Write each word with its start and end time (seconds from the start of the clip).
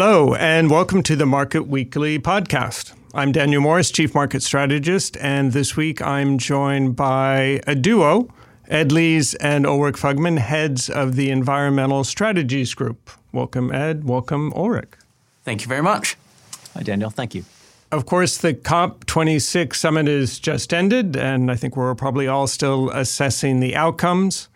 Hello, 0.00 0.32
and 0.36 0.70
welcome 0.70 1.02
to 1.02 1.16
the 1.16 1.26
Market 1.26 1.66
Weekly 1.66 2.20
podcast. 2.20 2.94
I'm 3.14 3.32
Daniel 3.32 3.60
Morris, 3.60 3.90
Chief 3.90 4.14
Market 4.14 4.44
Strategist, 4.44 5.16
and 5.16 5.50
this 5.50 5.76
week 5.76 6.00
I'm 6.00 6.38
joined 6.38 6.94
by 6.94 7.60
a 7.66 7.74
duo, 7.74 8.32
Ed 8.68 8.92
Lees 8.92 9.34
and 9.34 9.64
Ulrik 9.64 9.96
Fugmann, 9.96 10.38
heads 10.38 10.88
of 10.88 11.16
the 11.16 11.30
Environmental 11.30 12.04
Strategies 12.04 12.74
Group. 12.74 13.10
Welcome, 13.32 13.72
Ed. 13.74 14.04
Welcome, 14.04 14.52
Ulrik. 14.52 14.94
Thank 15.42 15.62
you 15.62 15.66
very 15.66 15.82
much. 15.82 16.16
Hi, 16.74 16.84
Daniel. 16.84 17.10
Thank 17.10 17.34
you. 17.34 17.44
Of 17.90 18.06
course, 18.06 18.38
the 18.38 18.54
COP26 18.54 19.74
summit 19.74 20.06
is 20.06 20.38
just 20.38 20.72
ended, 20.72 21.16
and 21.16 21.50
I 21.50 21.56
think 21.56 21.76
we're 21.76 21.96
probably 21.96 22.28
all 22.28 22.46
still 22.46 22.90
assessing 22.90 23.58
the 23.58 23.74
outcomes. 23.74 24.48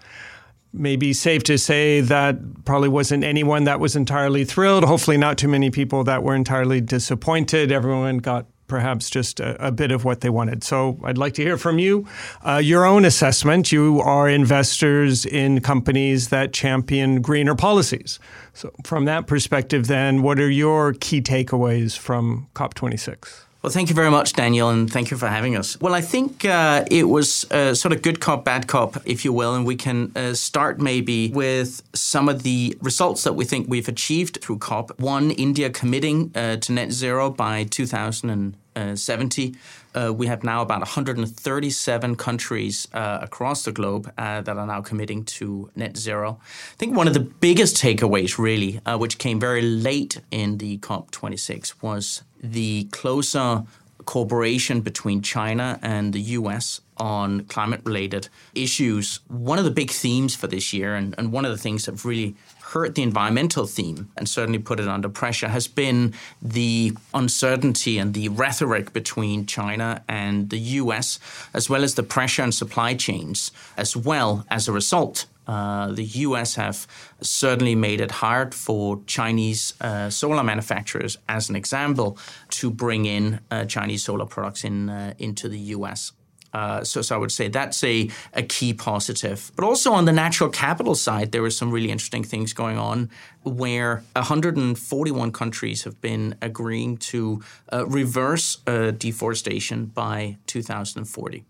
Maybe 0.73 1.12
safe 1.12 1.43
to 1.45 1.59
say 1.59 2.00
that 2.00 2.64
probably 2.64 2.89
wasn't 2.89 3.25
anyone 3.25 3.64
that 3.64 3.79
was 3.79 3.95
entirely 3.95 4.45
thrilled. 4.45 4.85
Hopefully, 4.85 5.18
not 5.18 5.36
too 5.36 5.49
many 5.49 5.71
people 5.71 6.04
that 6.04 6.22
were 6.22 6.35
entirely 6.35 6.80
disappointed. 6.80 7.71
Everyone 7.71 8.18
got 8.18 8.46
perhaps 8.72 9.11
just 9.11 9.39
a, 9.39 9.66
a, 9.66 9.71
bit 9.71 9.93
of 9.93 10.07
what 10.07 10.22
they 10.22 10.30
wanted. 10.30 10.64
So 10.64 10.99
I'd 11.04 11.18
like 11.18 11.35
to 11.35 11.43
hear 11.43 11.58
from 11.58 11.79
you, 11.79 12.07
uh, 12.43 12.57
your 12.57 12.86
own 12.86 13.04
assessment. 13.04 13.71
You 13.71 14.00
are 14.00 14.30
investors 14.30 15.27
in 15.27 15.61
companies 15.61 16.30
that 16.30 16.54
champion 16.54 17.21
greener 17.21 17.54
policies. 17.54 18.18
So 18.54 18.72
from 18.82 19.04
that 19.04 19.27
perspective, 19.27 19.89
then, 19.89 20.22
what 20.22 20.41
are 20.41 20.49
your 20.49 20.94
key 20.94 21.21
takeaways 21.21 21.99
from 21.99 22.49
COP26? 22.54 23.44
Well, 23.62 23.71
thank 23.71 23.89
you 23.90 23.94
very 23.94 24.11
much, 24.11 24.32
Daniel, 24.32 24.71
and 24.71 24.90
thank 24.93 25.12
you 25.12 25.16
for 25.16 25.29
having 25.29 25.54
us. 25.54 25.80
Well, 25.80 25.94
I 25.94 26.00
think 26.00 26.44
uh, 26.44 26.84
it 26.90 27.04
was 27.08 27.48
uh, 27.52 27.76
sort 27.76 27.93
of 27.93 28.02
good 28.02 28.18
cop, 28.18 28.44
bad 28.44 28.66
cop, 28.66 28.96
if 29.04 29.25
you 29.25 29.32
will, 29.32 29.54
and 29.54 29.64
we 29.64 29.76
can 29.76 30.11
uh, 30.16 30.35
start 30.35 30.80
maybe 30.80 31.30
with 31.30 31.80
some 31.94 32.28
of 32.28 32.42
the 32.42 32.77
results 32.80 33.22
that 33.22 33.34
we 33.34 33.44
think 33.44 33.69
we've 33.69 33.86
achieved 33.86 34.41
through 34.42 34.58
COP. 34.58 34.98
One, 34.98 35.30
India 35.30 35.70
committing 35.70 36.33
uh, 36.34 36.56
to 36.56 36.72
net 36.72 36.91
zero 36.91 37.30
by 37.30 37.62
2070. 37.62 39.54
Uh, 39.94 40.12
we 40.12 40.26
have 40.26 40.42
now 40.42 40.62
about 40.62 40.80
137 40.80 42.16
countries 42.16 42.88
uh, 42.94 43.19
across 43.22 43.64
the 43.64 43.70
globe 43.70 44.12
that 44.16 44.48
are 44.48 44.66
now 44.66 44.80
committing 44.80 45.24
to 45.24 45.70
net 45.76 45.97
zero. 45.97 46.41
I 46.72 46.76
think 46.78 46.97
one 46.97 47.06
of 47.06 47.14
the 47.14 47.20
biggest 47.20 47.76
takeaways, 47.76 48.38
really, 48.38 48.80
which 48.98 49.19
came 49.19 49.38
very 49.38 49.62
late 49.62 50.20
in 50.32 50.58
the 50.58 50.78
COP26, 50.78 51.74
was 51.80 52.24
the 52.42 52.84
closer 52.90 53.64
cooperation 54.04 54.80
between 54.80 55.22
China 55.22 55.78
and 55.82 56.12
the 56.12 56.20
US 56.20 56.80
on 56.96 57.44
climate 57.44 57.80
related 57.84 58.28
issues. 58.54 59.20
One 59.28 59.58
of 59.58 59.64
the 59.64 59.70
big 59.70 59.90
themes 59.90 60.34
for 60.34 60.46
this 60.46 60.72
year, 60.72 60.94
and, 60.94 61.14
and 61.18 61.32
one 61.32 61.44
of 61.44 61.50
the 61.50 61.58
things 61.58 61.86
that 61.86 62.04
really 62.04 62.34
hurt 62.60 62.94
the 62.94 63.02
environmental 63.02 63.66
theme 63.66 64.10
and 64.16 64.28
certainly 64.28 64.58
put 64.58 64.80
it 64.80 64.88
under 64.88 65.08
pressure, 65.08 65.48
has 65.48 65.68
been 65.68 66.14
the 66.40 66.92
uncertainty 67.12 67.98
and 67.98 68.14
the 68.14 68.28
rhetoric 68.28 68.92
between 68.92 69.46
China 69.46 70.02
and 70.08 70.50
the 70.50 70.58
US, 70.58 71.18
as 71.54 71.68
well 71.68 71.84
as 71.84 71.94
the 71.94 72.02
pressure 72.02 72.42
on 72.42 72.52
supply 72.52 72.94
chains, 72.94 73.52
as 73.76 73.96
well 73.96 74.46
as 74.50 74.68
a 74.68 74.72
result 74.72 75.26
uh, 75.46 75.92
the 75.92 76.04
US 76.04 76.54
have 76.54 76.86
certainly 77.20 77.74
made 77.74 78.00
it 78.00 78.10
hard 78.10 78.54
for 78.54 79.00
Chinese 79.06 79.74
uh, 79.80 80.10
solar 80.10 80.42
manufacturers, 80.42 81.18
as 81.28 81.48
an 81.48 81.56
example, 81.56 82.18
to 82.50 82.70
bring 82.70 83.06
in 83.06 83.40
uh, 83.50 83.64
Chinese 83.64 84.04
solar 84.04 84.26
products 84.26 84.64
in 84.64 84.88
uh, 84.88 85.14
into 85.18 85.48
the 85.48 85.58
US. 85.76 86.12
Uh, 86.52 86.84
so, 86.84 87.00
so 87.00 87.14
I 87.14 87.18
would 87.18 87.32
say 87.32 87.48
that's 87.48 87.82
a, 87.82 88.10
a 88.34 88.42
key 88.42 88.74
positive. 88.74 89.50
But 89.56 89.64
also 89.64 89.92
on 89.92 90.04
the 90.04 90.12
natural 90.12 90.50
capital 90.50 90.94
side, 90.94 91.32
there 91.32 91.40
were 91.40 91.50
some 91.50 91.70
really 91.70 91.90
interesting 91.90 92.24
things 92.24 92.52
going 92.52 92.76
on 92.76 93.08
where 93.42 94.04
141 94.14 95.32
countries 95.32 95.84
have 95.84 95.98
been 96.02 96.36
agreeing 96.42 96.98
to 96.98 97.40
reverse 97.86 98.56
deforestation 98.98 99.86
by 99.86 100.36
2040. 100.46 101.47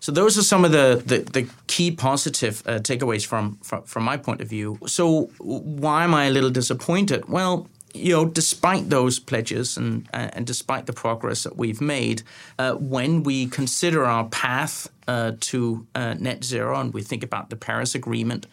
So 0.00 0.12
those 0.12 0.38
are 0.38 0.42
some 0.42 0.64
of 0.64 0.72
the 0.72 1.02
the, 1.06 1.18
the 1.18 1.48
key 1.66 1.90
positive 1.90 2.62
uh, 2.66 2.78
takeaways 2.78 3.26
from, 3.26 3.58
from 3.62 3.82
from 3.84 4.04
my 4.04 4.16
point 4.16 4.40
of 4.40 4.48
view. 4.48 4.78
So 4.86 5.30
why 5.38 6.04
am 6.04 6.14
I 6.14 6.24
a 6.24 6.30
little 6.30 6.50
disappointed? 6.50 7.28
Well, 7.28 7.68
you 7.94 8.12
know, 8.12 8.24
despite 8.24 8.88
those 8.88 9.18
pledges 9.18 9.76
and 9.76 10.08
uh, 10.14 10.30
and 10.32 10.46
despite 10.46 10.86
the 10.86 10.92
progress 10.92 11.42
that 11.42 11.56
we've 11.56 11.80
made, 11.80 12.22
uh, 12.58 12.74
when 12.74 13.22
we 13.22 13.46
consider 13.46 14.04
our 14.04 14.24
path 14.28 14.88
uh, 15.06 15.32
to 15.40 15.86
uh, 15.94 16.14
net 16.18 16.44
zero 16.44 16.78
and 16.80 16.94
we 16.94 17.02
think 17.02 17.22
about 17.22 17.50
the 17.50 17.56
Paris 17.56 17.94
Agreement, 17.94 18.46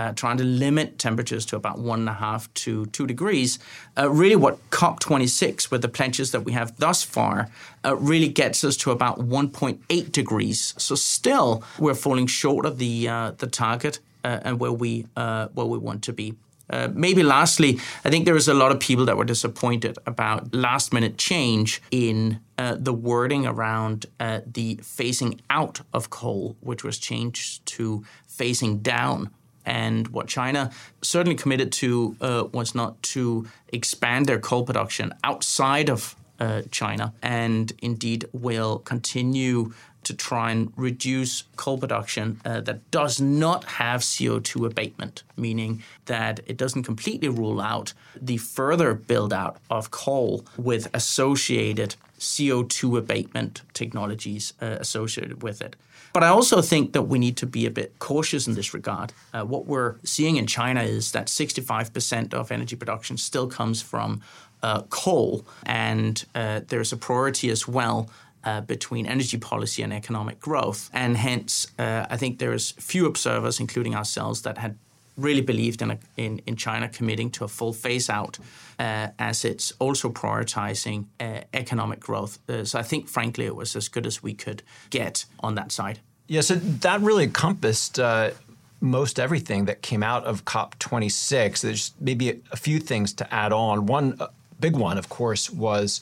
uh, 0.00 0.12
trying 0.12 0.38
to 0.38 0.44
limit 0.44 0.98
temperatures 0.98 1.44
to 1.44 1.56
about 1.56 1.78
one 1.78 2.00
and 2.00 2.08
a 2.08 2.14
half 2.14 2.52
to 2.54 2.86
two 2.86 3.06
degrees. 3.06 3.58
Uh, 3.98 4.08
really, 4.10 4.34
what 4.34 4.58
COP26, 4.70 5.70
with 5.70 5.82
the 5.82 5.88
pledges 5.88 6.30
that 6.32 6.40
we 6.40 6.52
have 6.52 6.74
thus 6.78 7.02
far, 7.02 7.50
uh, 7.84 7.94
really 7.96 8.28
gets 8.28 8.64
us 8.64 8.78
to 8.78 8.92
about 8.92 9.18
1.8 9.18 10.10
degrees. 10.10 10.74
So 10.78 10.94
still, 10.94 11.62
we're 11.78 11.94
falling 11.94 12.26
short 12.26 12.64
of 12.64 12.78
the 12.78 13.08
uh, 13.08 13.32
the 13.32 13.46
target 13.46 14.00
uh, 14.24 14.40
and 14.42 14.58
where 14.58 14.72
we 14.72 15.06
uh, 15.16 15.48
where 15.48 15.66
we 15.66 15.76
want 15.76 16.02
to 16.04 16.14
be. 16.14 16.34
Uh, 16.70 16.88
maybe 16.94 17.22
lastly, 17.22 17.80
I 18.04 18.10
think 18.10 18.24
there 18.24 18.34
was 18.34 18.48
a 18.48 18.54
lot 18.54 18.70
of 18.70 18.78
people 18.78 19.04
that 19.06 19.16
were 19.16 19.24
disappointed 19.24 19.98
about 20.06 20.54
last 20.54 20.92
minute 20.92 21.18
change 21.18 21.82
in 21.90 22.40
uh, 22.58 22.76
the 22.78 22.94
wording 22.94 23.44
around 23.44 24.06
uh, 24.20 24.40
the 24.46 24.76
phasing 24.76 25.40
out 25.50 25.80
of 25.92 26.10
coal, 26.10 26.56
which 26.60 26.84
was 26.84 26.96
changed 26.98 27.66
to 27.66 28.04
phasing 28.28 28.82
down 28.82 29.30
and 29.70 30.08
what 30.08 30.26
China 30.26 30.70
certainly 31.00 31.36
committed 31.36 31.70
to 31.70 32.16
uh, 32.20 32.44
was 32.52 32.74
not 32.74 33.00
to 33.02 33.46
expand 33.72 34.26
their 34.26 34.40
coal 34.40 34.64
production 34.64 35.14
outside 35.22 35.88
of 35.88 36.16
uh, 36.40 36.62
China, 36.70 37.12
and 37.22 37.72
indeed 37.82 38.26
will 38.32 38.78
continue 38.78 39.72
to 40.02 40.14
try 40.14 40.50
and 40.50 40.72
reduce 40.76 41.44
coal 41.56 41.78
production 41.78 42.40
uh, 42.44 42.60
that 42.62 42.90
does 42.90 43.20
not 43.20 43.64
have 43.64 44.00
CO2 44.00 44.66
abatement, 44.66 45.22
meaning 45.36 45.82
that 46.06 46.40
it 46.46 46.56
doesn't 46.56 46.84
completely 46.84 47.28
rule 47.28 47.60
out 47.60 47.92
the 48.20 48.38
further 48.38 48.94
build 48.94 49.32
out 49.32 49.58
of 49.68 49.90
coal 49.90 50.44
with 50.56 50.88
associated 50.94 51.96
CO2 52.18 52.98
abatement 52.98 53.62
technologies 53.72 54.52
uh, 54.60 54.76
associated 54.80 55.42
with 55.42 55.60
it. 55.60 55.76
But 56.12 56.24
I 56.24 56.28
also 56.28 56.60
think 56.60 56.92
that 56.92 57.02
we 57.02 57.18
need 57.18 57.36
to 57.36 57.46
be 57.46 57.66
a 57.66 57.70
bit 57.70 57.98
cautious 57.98 58.46
in 58.46 58.54
this 58.54 58.74
regard. 58.74 59.12
Uh, 59.32 59.44
what 59.44 59.66
we're 59.66 59.96
seeing 60.02 60.36
in 60.36 60.46
China 60.46 60.82
is 60.82 61.12
that 61.12 61.28
65% 61.28 62.34
of 62.34 62.50
energy 62.50 62.74
production 62.74 63.16
still 63.16 63.46
comes 63.46 63.80
from 63.80 64.20
uh, 64.62 64.82
coal, 64.82 65.44
and 65.64 66.24
uh, 66.34 66.60
there's 66.68 66.92
a 66.92 66.96
priority 66.96 67.50
as 67.50 67.66
well 67.68 68.08
uh, 68.44 68.60
between 68.62 69.06
energy 69.06 69.38
policy 69.38 69.82
and 69.82 69.92
economic 69.92 70.40
growth. 70.40 70.90
And 70.92 71.16
hence, 71.16 71.66
uh, 71.78 72.06
I 72.08 72.16
think 72.16 72.38
there's 72.38 72.72
few 72.72 73.06
observers, 73.06 73.60
including 73.60 73.94
ourselves, 73.94 74.42
that 74.42 74.58
had 74.58 74.76
really 75.16 75.42
believed 75.42 75.82
in, 75.82 75.90
a, 75.90 75.98
in, 76.16 76.40
in 76.46 76.56
China 76.56 76.88
committing 76.88 77.30
to 77.30 77.44
a 77.44 77.48
full 77.48 77.72
phase 77.72 78.08
out 78.08 78.38
uh, 78.78 79.08
as 79.18 79.44
it's 79.44 79.72
also 79.78 80.08
prioritizing 80.10 81.04
uh, 81.20 81.40
economic 81.52 82.00
growth. 82.00 82.38
Uh, 82.48 82.64
so 82.64 82.78
I 82.78 82.82
think, 82.82 83.08
frankly, 83.08 83.44
it 83.44 83.54
was 83.54 83.76
as 83.76 83.88
good 83.88 84.06
as 84.06 84.22
we 84.22 84.34
could 84.34 84.62
get 84.88 85.26
on 85.40 85.54
that 85.56 85.72
side. 85.72 86.00
Yeah, 86.26 86.42
so 86.42 86.54
that 86.54 87.00
really 87.00 87.24
encompassed 87.24 87.98
uh, 87.98 88.30
most 88.80 89.18
everything 89.20 89.66
that 89.66 89.82
came 89.82 90.02
out 90.02 90.24
of 90.24 90.44
COP26. 90.44 91.60
There's 91.60 91.92
maybe 92.00 92.40
a 92.50 92.56
few 92.56 92.78
things 92.78 93.12
to 93.14 93.34
add 93.34 93.52
on. 93.52 93.86
One 93.86 94.16
uh, 94.20 94.28
big 94.60 94.76
one, 94.76 94.98
of 94.98 95.08
course, 95.08 95.50
was 95.50 96.00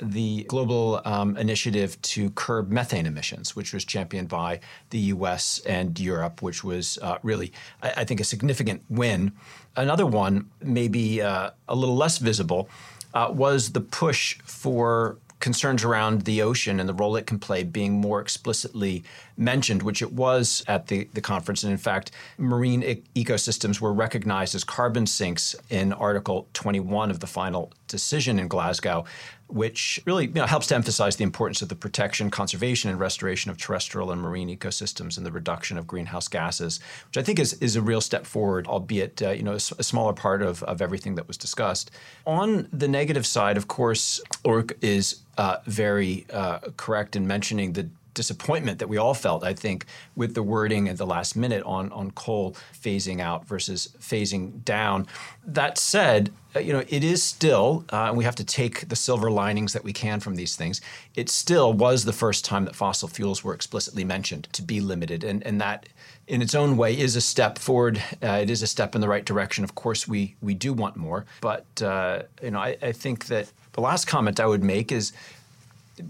the 0.00 0.44
global 0.44 1.00
um, 1.04 1.36
initiative 1.36 2.00
to 2.02 2.30
curb 2.30 2.70
methane 2.70 3.06
emissions, 3.06 3.54
which 3.54 3.72
was 3.72 3.84
championed 3.84 4.28
by 4.28 4.60
the 4.90 4.98
US 4.98 5.60
and 5.66 5.98
Europe, 5.98 6.42
which 6.42 6.64
was 6.64 6.98
uh, 7.02 7.18
really, 7.22 7.52
I, 7.82 7.92
I, 7.98 8.04
think, 8.04 8.20
a 8.20 8.24
significant 8.24 8.82
win. 8.88 9.32
Another 9.76 10.06
one, 10.06 10.50
maybe 10.60 11.22
uh, 11.22 11.50
a 11.68 11.74
little 11.74 11.96
less 11.96 12.18
visible, 12.18 12.68
uh, 13.14 13.30
was 13.32 13.72
the 13.72 13.80
push 13.80 14.38
for 14.44 15.18
concerns 15.38 15.82
around 15.82 16.22
the 16.22 16.40
ocean 16.40 16.78
and 16.78 16.88
the 16.88 16.94
role 16.94 17.16
it 17.16 17.26
can 17.26 17.38
play 17.38 17.64
being 17.64 17.92
more 17.92 18.20
explicitly 18.20 19.02
mentioned, 19.36 19.82
which 19.82 20.02
it 20.02 20.12
was 20.12 20.64
at 20.68 20.86
the, 20.88 21.08
the 21.14 21.20
conference. 21.20 21.62
And 21.62 21.72
in 21.72 21.78
fact, 21.78 22.10
marine 22.38 22.82
e- 22.82 23.02
ecosystems 23.14 23.80
were 23.80 23.92
recognized 23.92 24.54
as 24.54 24.64
carbon 24.64 25.06
sinks 25.06 25.54
in 25.70 25.92
Article 25.92 26.48
21 26.52 27.10
of 27.10 27.20
the 27.20 27.26
final 27.26 27.72
decision 27.88 28.38
in 28.38 28.48
Glasgow 28.48 29.04
which 29.52 30.00
really 30.06 30.26
you 30.26 30.32
know, 30.32 30.46
helps 30.46 30.66
to 30.68 30.74
emphasize 30.74 31.16
the 31.16 31.24
importance 31.24 31.60
of 31.60 31.68
the 31.68 31.74
protection, 31.74 32.30
conservation, 32.30 32.90
and 32.90 32.98
restoration 32.98 33.50
of 33.50 33.58
terrestrial 33.58 34.10
and 34.10 34.20
marine 34.20 34.48
ecosystems 34.48 35.16
and 35.16 35.26
the 35.26 35.32
reduction 35.32 35.76
of 35.76 35.86
greenhouse 35.86 36.26
gases, 36.26 36.80
which 37.06 37.18
I 37.18 37.22
think 37.22 37.38
is, 37.38 37.52
is 37.54 37.76
a 37.76 37.82
real 37.82 38.00
step 38.00 38.24
forward, 38.24 38.66
albeit 38.66 39.20
uh, 39.22 39.30
you 39.30 39.42
know 39.42 39.52
a, 39.52 39.60
smaller 39.60 40.14
part 40.14 40.42
of, 40.42 40.62
of 40.62 40.80
everything 40.80 41.16
that 41.16 41.28
was 41.28 41.36
discussed. 41.36 41.90
On 42.26 42.66
the 42.72 42.88
negative 42.88 43.26
side, 43.26 43.56
of 43.56 43.68
course, 43.68 44.20
Ulrik 44.44 44.72
is 44.80 45.20
uh, 45.36 45.58
very 45.66 46.26
uh, 46.32 46.60
correct 46.76 47.14
in 47.14 47.26
mentioning 47.26 47.74
the 47.74 47.88
disappointment 48.14 48.78
that 48.78 48.88
we 48.88 48.98
all 48.98 49.14
felt, 49.14 49.44
I 49.44 49.54
think, 49.54 49.86
with 50.16 50.34
the 50.34 50.42
wording 50.42 50.88
at 50.88 50.98
the 50.98 51.06
last 51.06 51.36
minute 51.36 51.62
on, 51.64 51.90
on 51.92 52.10
coal 52.12 52.56
phasing 52.74 53.20
out 53.20 53.46
versus 53.46 53.88
phasing 54.00 54.64
down. 54.64 55.06
That 55.44 55.78
said, 55.78 56.30
uh, 56.54 56.60
you 56.60 56.72
know, 56.72 56.84
it 56.88 57.02
is 57.02 57.22
still, 57.22 57.84
uh, 57.92 58.08
and 58.08 58.16
we 58.16 58.24
have 58.24 58.34
to 58.36 58.44
take 58.44 58.88
the 58.88 58.96
silver 58.96 59.30
linings 59.30 59.72
that 59.72 59.84
we 59.84 59.92
can 59.92 60.20
from 60.20 60.36
these 60.36 60.56
things. 60.56 60.80
It 61.14 61.28
still 61.30 61.72
was 61.72 62.04
the 62.04 62.12
first 62.12 62.44
time 62.44 62.64
that 62.66 62.76
fossil 62.76 63.08
fuels 63.08 63.42
were 63.42 63.54
explicitly 63.54 64.04
mentioned 64.04 64.48
to 64.52 64.62
be 64.62 64.80
limited, 64.80 65.24
and 65.24 65.42
and 65.46 65.60
that, 65.60 65.88
in 66.26 66.42
its 66.42 66.54
own 66.54 66.76
way, 66.76 66.98
is 66.98 67.16
a 67.16 67.20
step 67.20 67.58
forward. 67.58 68.02
Uh, 68.22 68.40
it 68.42 68.50
is 68.50 68.62
a 68.62 68.66
step 68.66 68.94
in 68.94 69.00
the 69.00 69.08
right 69.08 69.24
direction. 69.24 69.64
Of 69.64 69.74
course, 69.74 70.06
we 70.06 70.36
we 70.42 70.54
do 70.54 70.74
want 70.74 70.96
more, 70.96 71.24
but 71.40 71.66
uh, 71.82 72.22
you 72.42 72.50
know, 72.50 72.60
I, 72.60 72.76
I 72.82 72.92
think 72.92 73.26
that 73.26 73.50
the 73.72 73.80
last 73.80 74.06
comment 74.06 74.38
I 74.38 74.46
would 74.46 74.62
make 74.62 74.92
is 74.92 75.12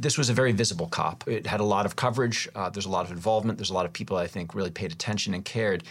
this 0.01 0.19
was 0.19 0.29
a 0.29 0.35
very 0.35 0.53
visible 0.53 0.89
COP. 0.89 1.27
It 1.27 1.47
had 1.47 1.61
a 1.61 1.65
lot 1.65 1.87
of 1.87 1.97
coverage. 1.97 2.49
Uh, 2.55 2.71
there's 2.71 2.87
a 2.87 2.91
lot 2.91 3.05
of 3.05 3.13
involvement. 3.13 3.59
There's 3.59 3.71
a 3.71 3.75
lot 3.75 3.87
of 3.87 3.93
people 3.93 4.17
I 4.17 4.27
think 4.27 4.55
really 4.55 4.71
paid 4.71 4.93
attention 4.93 5.35
and 5.35 5.45
cared. 5.45 5.85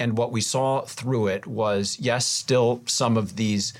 And 0.00 0.18
what 0.18 0.32
we 0.32 0.40
saw 0.40 0.82
through 0.82 1.28
it 1.28 1.46
was, 1.46 1.98
yes, 2.00 2.26
still 2.26 2.82
some 2.86 3.16
of 3.16 3.36
these 3.36 3.72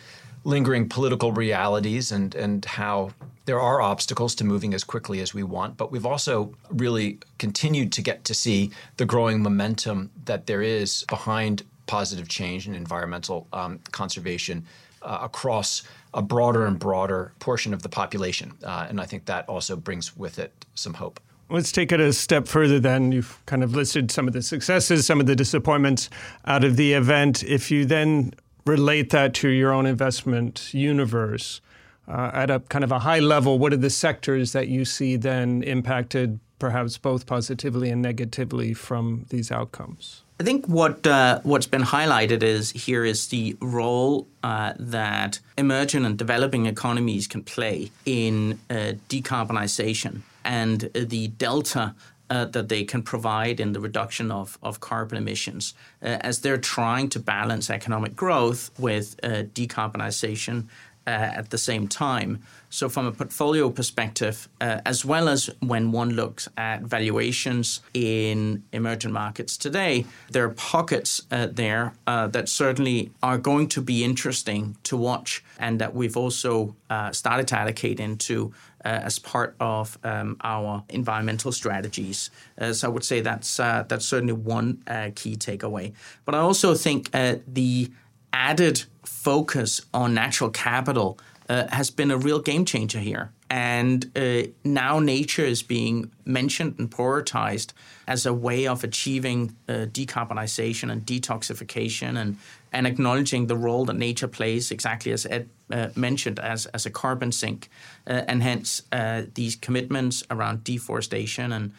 lingering 0.45 0.89
political 0.89 1.33
realities 1.33 2.13
and, 2.13 2.35
and 2.35 2.65
how 2.65 3.13
there 3.47 3.61
are 3.61 3.83
obstacles 3.83 4.35
to 4.37 4.45
moving 4.45 4.75
as 4.75 4.85
quickly 4.85 5.21
as 5.21 5.35
we 5.35 5.43
want, 5.43 5.77
but 5.77 5.91
we've 5.91 6.07
also 6.07 6.55
really 6.71 7.19
continued 7.39 7.93
to 7.93 8.03
get 8.03 8.25
to 8.25 8.35
see 8.35 8.71
the 8.97 9.05
growing 9.05 9.43
momentum 9.43 10.11
that 10.25 10.47
there 10.47 10.63
is 10.63 11.05
behind 11.09 11.63
positive 11.87 12.29
change 12.29 12.67
and 12.67 12.75
environmental 12.75 13.47
um, 13.53 13.79
conservation 13.93 14.65
uh, 15.03 15.19
across 15.23 15.83
a 16.15 16.23
broader 16.23 16.65
and 16.65 16.79
broader 16.79 17.33
portion 17.41 17.75
of 17.75 17.83
the 17.83 17.89
population. 17.89 18.53
Uh, 18.63 18.87
and 18.89 19.01
I 19.01 19.05
think 19.05 19.27
that 19.27 19.49
also 19.49 19.77
brings 19.77 20.17
with 20.17 20.39
it 20.39 20.53
some 20.75 20.95
hope. 20.95 21.21
Let's 21.51 21.73
take 21.73 21.93
it 21.93 22.01
a 22.01 22.13
step 22.13 22.49
further 22.49 22.81
then. 22.81 23.13
You've 23.13 23.39
kind 23.47 23.63
of 23.63 23.75
listed 23.75 24.11
some 24.11 24.27
of 24.27 24.33
the 24.33 24.43
successes, 24.43 25.05
some 25.05 25.21
of 25.21 25.27
the 25.27 25.37
disappointments 25.37 26.09
out 26.47 26.65
of 26.65 26.77
the 26.77 26.95
event. 26.95 27.43
If 27.43 27.71
you 27.71 27.85
then 27.85 28.33
relate 28.65 29.11
that 29.11 29.35
to 29.35 29.49
your 29.49 29.73
own 29.73 29.85
investment 29.85 30.73
universe, 30.73 31.61
uh, 32.09 32.31
at 32.33 32.51
a 32.51 32.61
kind 32.61 32.85
of 32.85 32.93
a 32.93 33.01
high 33.01 33.19
level, 33.19 33.59
what 33.59 33.73
are 33.73 33.79
the 33.79 33.91
sectors 33.91 34.53
that 34.53 34.69
you 34.69 34.85
see 34.85 35.17
then 35.17 35.63
impacted 35.63 36.41
perhaps 36.59 36.97
both 36.99 37.27
positively 37.27 37.91
and 37.91 38.01
negatively 38.01 38.73
from 38.73 39.27
these 39.29 39.53
outcomes? 39.53 40.24
I 40.41 40.43
think 40.43 40.67
what 40.67 41.07
uh, 41.07 41.41
what's 41.45 41.69
been 41.69 41.83
highlighted 41.83 42.43
is 42.43 42.73
here 42.73 43.05
is 43.05 43.29
the 43.29 43.57
role 43.61 44.27
uh, 44.43 44.73
that 44.79 45.39
emerging 45.57 46.05
and 46.05 46.19
developing 46.19 46.67
economies 46.67 47.29
can 47.29 47.45
play 47.45 47.93
in 48.05 48.59
uh, 48.69 48.95
decarbonization 49.09 50.23
and 50.45 50.91
the 50.93 51.29
delta 51.29 51.95
uh, 52.31 52.47
that 52.47 52.69
they 52.69 52.83
can 52.85 53.03
provide 53.03 53.61
in 53.61 53.73
the 53.75 53.81
reduction 53.81 54.33
of, 54.33 54.59
of 54.63 54.81
carbon 54.81 55.19
emissions 55.19 55.75
uh, 56.03 56.19
as 56.23 56.41
they're 56.41 56.59
trying 56.59 57.09
to 57.11 57.21
balance 57.21 57.71
economic 57.71 58.17
growth 58.17 58.71
with 58.79 59.15
uh, 59.23 59.45
decarbonization 59.55 60.67
uh, 61.07 61.11
at 61.11 61.51
the 61.51 61.59
same 61.59 61.89
time. 61.89 62.43
So, 62.71 62.89
from 62.89 63.07
a 63.07 63.13
portfolio 63.13 63.71
perspective, 63.71 64.49
uh, 64.61 64.81
as 64.85 65.05
well 65.05 65.29
as 65.29 65.49
when 65.61 65.93
one 65.93 66.11
looks 66.11 66.49
at 66.57 66.83
valuations 66.83 67.83
in 67.93 68.65
emerging 68.73 69.13
markets 69.13 69.57
today, 69.57 70.07
there 70.31 70.45
are 70.45 70.55
pockets 70.55 71.23
uh, 71.31 71.47
there 71.47 71.93
uh, 72.07 72.27
that 72.29 72.49
certainly 72.49 73.13
are 73.23 73.39
going 73.39 73.69
to 73.69 73.81
be 73.81 74.03
interesting 74.03 74.77
to 74.85 74.97
watch 74.97 75.45
and 75.59 75.81
that 75.81 75.95
we've 75.95 76.17
also 76.17 76.75
uh, 76.91 77.13
started 77.13 77.47
to 77.49 77.59
allocate 77.59 78.01
into. 78.01 78.53
Uh, 78.87 79.01
as 79.03 79.19
part 79.19 79.57
of 79.61 79.99
um, 80.05 80.37
our 80.45 80.85
environmental 80.91 81.51
strategies, 81.51 82.29
so 82.71 82.87
I 82.87 82.91
would 82.91 83.03
say 83.03 83.23
that's 83.23 83.57
that's 83.57 84.05
certainly 84.05 84.35
one 84.35 84.83
key 85.15 85.37
takeaway. 85.37 85.95
But 86.27 86.35
I 86.35 86.41
also 86.41 86.75
think 86.75 87.11
the 87.11 87.91
added 88.35 88.85
focus 89.05 89.81
on 89.95 90.13
natural 90.13 90.51
capital 90.51 91.19
uh, 91.49 91.67
has 91.71 91.91
been 91.91 92.11
a 92.11 92.19
real 92.19 92.41
game 92.41 92.65
changer 92.65 92.99
here. 92.99 93.31
And 93.49 94.11
uh, 94.17 94.49
now 94.65 94.99
nature 94.99 95.45
is 95.45 95.63
being 95.63 96.11
mentioned 96.25 96.75
and 96.79 96.91
prioritized 96.91 97.73
as 98.09 98.27
a 98.27 98.33
way 98.33 98.67
of 98.67 98.83
achieving 98.83 99.55
uh, 99.69 99.87
decarbonization 99.99 100.91
and 100.91 101.07
detoxification 101.07 102.19
and, 102.19 102.39
and 102.73 102.87
acknowledging 102.87 103.47
the 103.47 103.57
role 103.57 103.85
that 103.85 103.97
nature 103.97 104.27
plays, 104.27 104.71
exactly 104.71 105.13
as 105.13 105.27
Ed 105.27 105.49
uh, 105.71 105.89
mentioned, 105.95 106.41
as, 106.41 106.67
as 106.67 106.87
a 106.87 106.91
carbon 106.91 107.31
sink. 107.31 107.69
Uh, 108.07 108.23
and 108.27 108.43
hence, 108.43 108.83
uh, 108.91 109.23
these 109.35 109.55
commitments 109.55 110.25
around 110.31 110.65
deforestation 110.65 111.53
and 111.53 111.73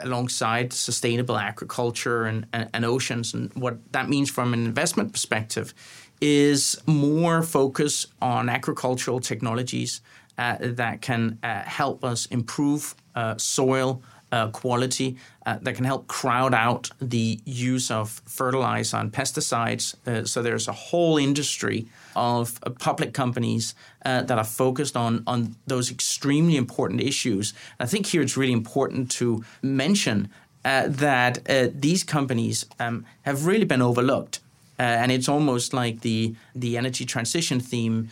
alongside 0.00 0.72
sustainable 0.72 1.36
agriculture 1.36 2.24
and, 2.24 2.46
and, 2.52 2.68
and, 2.72 2.84
oceans. 2.84 3.34
And 3.34 3.52
what 3.54 3.78
that 3.92 4.08
means 4.08 4.30
from 4.30 4.52
an 4.54 4.64
investment 4.64 5.12
perspective 5.12 5.74
is 6.20 6.80
more 6.86 7.42
focus 7.42 8.06
on 8.20 8.48
agricultural 8.48 9.20
technologies 9.20 10.00
uh, 10.38 10.56
that 10.60 11.00
can 11.00 11.38
uh, 11.42 11.62
help 11.62 12.04
us 12.04 12.26
improve 12.26 12.94
uh, 13.14 13.36
soil 13.36 14.02
uh, 14.36 14.48
quality 14.50 15.16
uh, 15.46 15.58
that 15.62 15.74
can 15.74 15.84
help 15.84 16.06
crowd 16.06 16.52
out 16.52 16.90
the 17.00 17.40
use 17.44 17.90
of 17.90 18.20
fertilizer 18.26 18.98
and 18.98 19.12
pesticides. 19.12 19.94
Uh, 20.06 20.24
so 20.24 20.42
there's 20.42 20.68
a 20.68 20.72
whole 20.72 21.16
industry 21.16 21.86
of 22.14 22.58
uh, 22.62 22.70
public 22.70 23.14
companies 23.14 23.74
uh, 24.04 24.22
that 24.28 24.38
are 24.38 24.50
focused 24.64 24.96
on 24.96 25.22
on 25.26 25.56
those 25.66 25.90
extremely 25.90 26.56
important 26.56 27.00
issues. 27.00 27.54
I 27.80 27.86
think 27.86 28.06
here 28.06 28.22
it's 28.22 28.36
really 28.36 28.52
important 28.52 29.10
to 29.18 29.44
mention 29.62 30.28
uh, 30.64 30.88
that 31.06 31.34
these 31.80 32.02
companies 32.04 32.66
um, 32.78 33.04
have 33.22 33.46
really 33.46 33.66
been 33.66 33.82
overlooked. 33.82 34.40
and 34.78 35.10
it's 35.16 35.28
almost 35.28 35.72
like 35.72 35.96
the 36.00 36.34
the 36.62 36.76
energy 36.76 37.04
transition 37.06 37.60
theme 37.60 38.08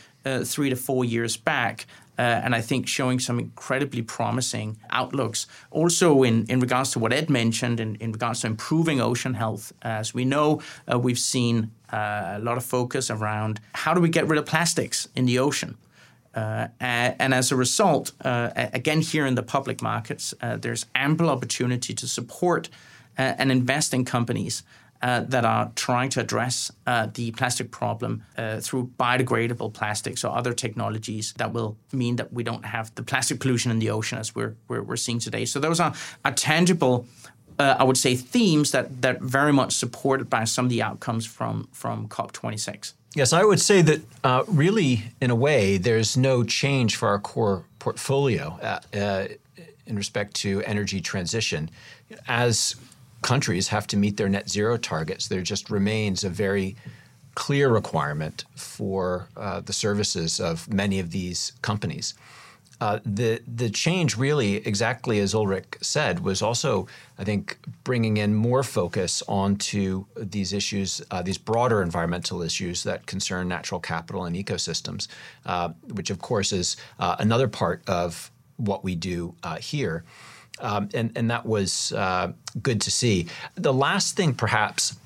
three 0.53 0.71
to 0.71 0.77
four 0.77 1.05
years 1.05 1.37
back 1.37 1.87
uh, 2.19 2.23
and 2.23 2.55
I 2.55 2.61
think 2.61 2.87
showing 2.87 3.19
some 3.19 3.39
incredibly 3.39 4.03
promising 4.03 4.77
outlooks. 4.91 5.47
Also, 5.71 6.23
in, 6.23 6.47
in 6.49 6.61
regards 6.61 6.93
to 6.93 6.99
what 6.99 7.13
Ed 7.13 7.29
mentioned, 7.29 7.81
in, 7.81 7.97
in 7.97 8.13
regards 8.13 8.41
to 8.41 8.47
improving 8.47 9.01
ocean 9.01 9.35
health, 9.35 9.73
as 9.83 10.15
we 10.15 10.25
know, 10.25 10.61
uh, 10.93 10.99
we've 10.99 11.19
seen 11.19 11.71
uh, 11.93 12.35
a 12.37 12.39
lot 12.39 12.57
of 12.57 12.65
focus 12.65 13.11
around 13.11 13.61
how 13.73 13.95
do 13.95 14.01
we 14.01 14.09
get 14.09 14.27
rid 14.27 14.39
of 14.39 14.47
plastics 14.47 15.09
in 15.15 15.27
the 15.27 15.39
ocean. 15.39 15.77
Uh, 16.35 16.67
and 16.81 17.33
as 17.33 17.53
a 17.53 17.57
result, 17.57 18.11
uh, 18.25 18.51
again, 18.57 19.01
here 19.01 19.25
in 19.25 19.37
the 19.37 19.43
public 19.43 19.81
markets, 19.81 20.35
uh, 20.41 20.57
there's 20.57 20.87
ample 20.95 21.31
opportunity 21.31 21.95
to 21.95 22.09
support 22.09 22.69
and 23.17 23.53
invest 23.53 23.95
in 23.95 24.05
companies 24.05 24.65
uh, 25.03 25.21
that 25.21 25.45
are 25.45 25.71
trying 25.77 26.09
to 26.09 26.21
address 26.21 26.73
uh, 26.87 27.07
the 27.15 27.31
plastic 27.33 27.71
problem 27.71 28.23
uh, 28.39 28.59
through 28.61 28.91
biodegradable 28.99 29.73
plastics 29.73 30.25
or 30.25 30.35
other 30.37 30.55
technologies 30.55 31.35
that 31.37 31.53
will 31.53 31.77
mean 31.93 32.17
that 32.17 32.33
we 32.33 32.43
don't 32.43 32.65
have 32.65 32.95
the 32.95 33.03
plastic 33.03 33.39
pollution 33.41 33.71
in 33.71 33.79
the 33.79 33.91
ocean 33.91 34.19
as 34.19 34.35
we're, 34.35 34.55
we're, 34.69 34.83
we're 34.83 34.97
seeing 34.97 35.19
today. 35.19 35.45
So 35.45 35.61
those 35.61 35.79
are, 35.79 35.93
are 36.25 36.33
tangible, 36.33 37.07
uh, 37.59 37.77
I 37.79 37.85
would 37.85 37.99
say, 37.99 38.17
themes 38.17 38.71
that, 38.71 39.03
that 39.03 39.21
very 39.21 39.53
much 39.53 39.73
supported 39.73 40.31
by 40.31 40.45
some 40.45 40.65
of 40.65 40.71
the 40.71 40.83
outcomes 40.83 41.27
from, 41.27 41.69
from 41.73 42.09
COP26. 42.09 42.95
Yes, 43.15 43.33
I 43.33 43.45
would 43.45 43.61
say 43.61 43.83
that 43.83 44.01
uh, 44.25 44.43
really, 44.49 45.05
in 45.21 45.31
a 45.31 45.37
way, 45.37 45.77
there's 45.77 46.17
no 46.17 46.43
change 46.43 46.97
for 46.97 47.09
our 47.09 47.19
core 47.21 47.65
portfolio 47.79 48.59
uh, 48.93 49.29
in 49.87 49.97
respect 49.97 50.35
to 50.37 50.63
energy 50.63 51.01
transition. 51.01 51.71
As 52.27 52.77
countries 53.25 53.69
have 53.69 53.87
to 53.89 53.97
meet 53.97 54.17
their 54.19 54.29
net 54.29 54.49
zero 54.49 54.77
targets, 54.77 55.29
there 55.29 55.43
just 55.43 55.71
remains 55.71 56.23
a 56.25 56.31
very 56.31 56.77
clear 57.35 57.69
requirement 57.69 58.45
for 58.55 59.29
uh, 59.37 59.61
the 59.61 59.73
services 59.73 60.39
of 60.41 60.73
many 60.73 61.01
of 61.01 61.11
these 61.11 61.53
companies. 61.63 62.15
Uh, 62.81 62.99
the 63.07 63.41
the 63.47 63.71
change 63.71 64.19
really, 64.19 64.57
exactly 64.67 65.21
as 65.21 65.33
Ulrik 65.33 65.79
said, 65.81 66.21
was 66.21 66.43
also, 66.43 66.87
I 67.19 67.25
think, 67.25 67.57
bringing 67.83 68.17
in 68.19 68.35
more 68.35 68.63
focus 68.63 69.23
onto 69.27 70.05
these 70.17 70.53
issues, 70.53 71.01
uh, 71.11 71.23
these 71.23 71.39
broader 71.39 71.81
environmental 71.83 72.43
issues 72.43 72.83
that 72.83 73.07
concern 73.07 73.49
natural 73.49 73.81
capital 73.81 74.25
and 74.25 74.37
ecosystems, 74.37 75.09
uh, 75.47 75.69
which 75.95 76.11
of 76.11 76.19
course 76.19 76.53
is 76.53 76.77
uh, 76.99 77.17
another 77.19 77.49
part 77.49 77.83
of 77.87 78.31
what 78.57 78.85
we 78.85 78.95
do 78.95 79.35
uh, 79.43 79.57
here. 79.57 80.05
Um, 80.61 80.89
and, 80.95 81.11
and 81.17 81.31
that 81.31 81.45
was 81.45 81.93
uh, 81.93 82.33
good 82.63 82.81
to 82.83 82.91
see. 82.91 83.27
The 83.57 83.73
last 83.73 84.17
thing, 84.17 84.35
perhaps, 84.35 84.97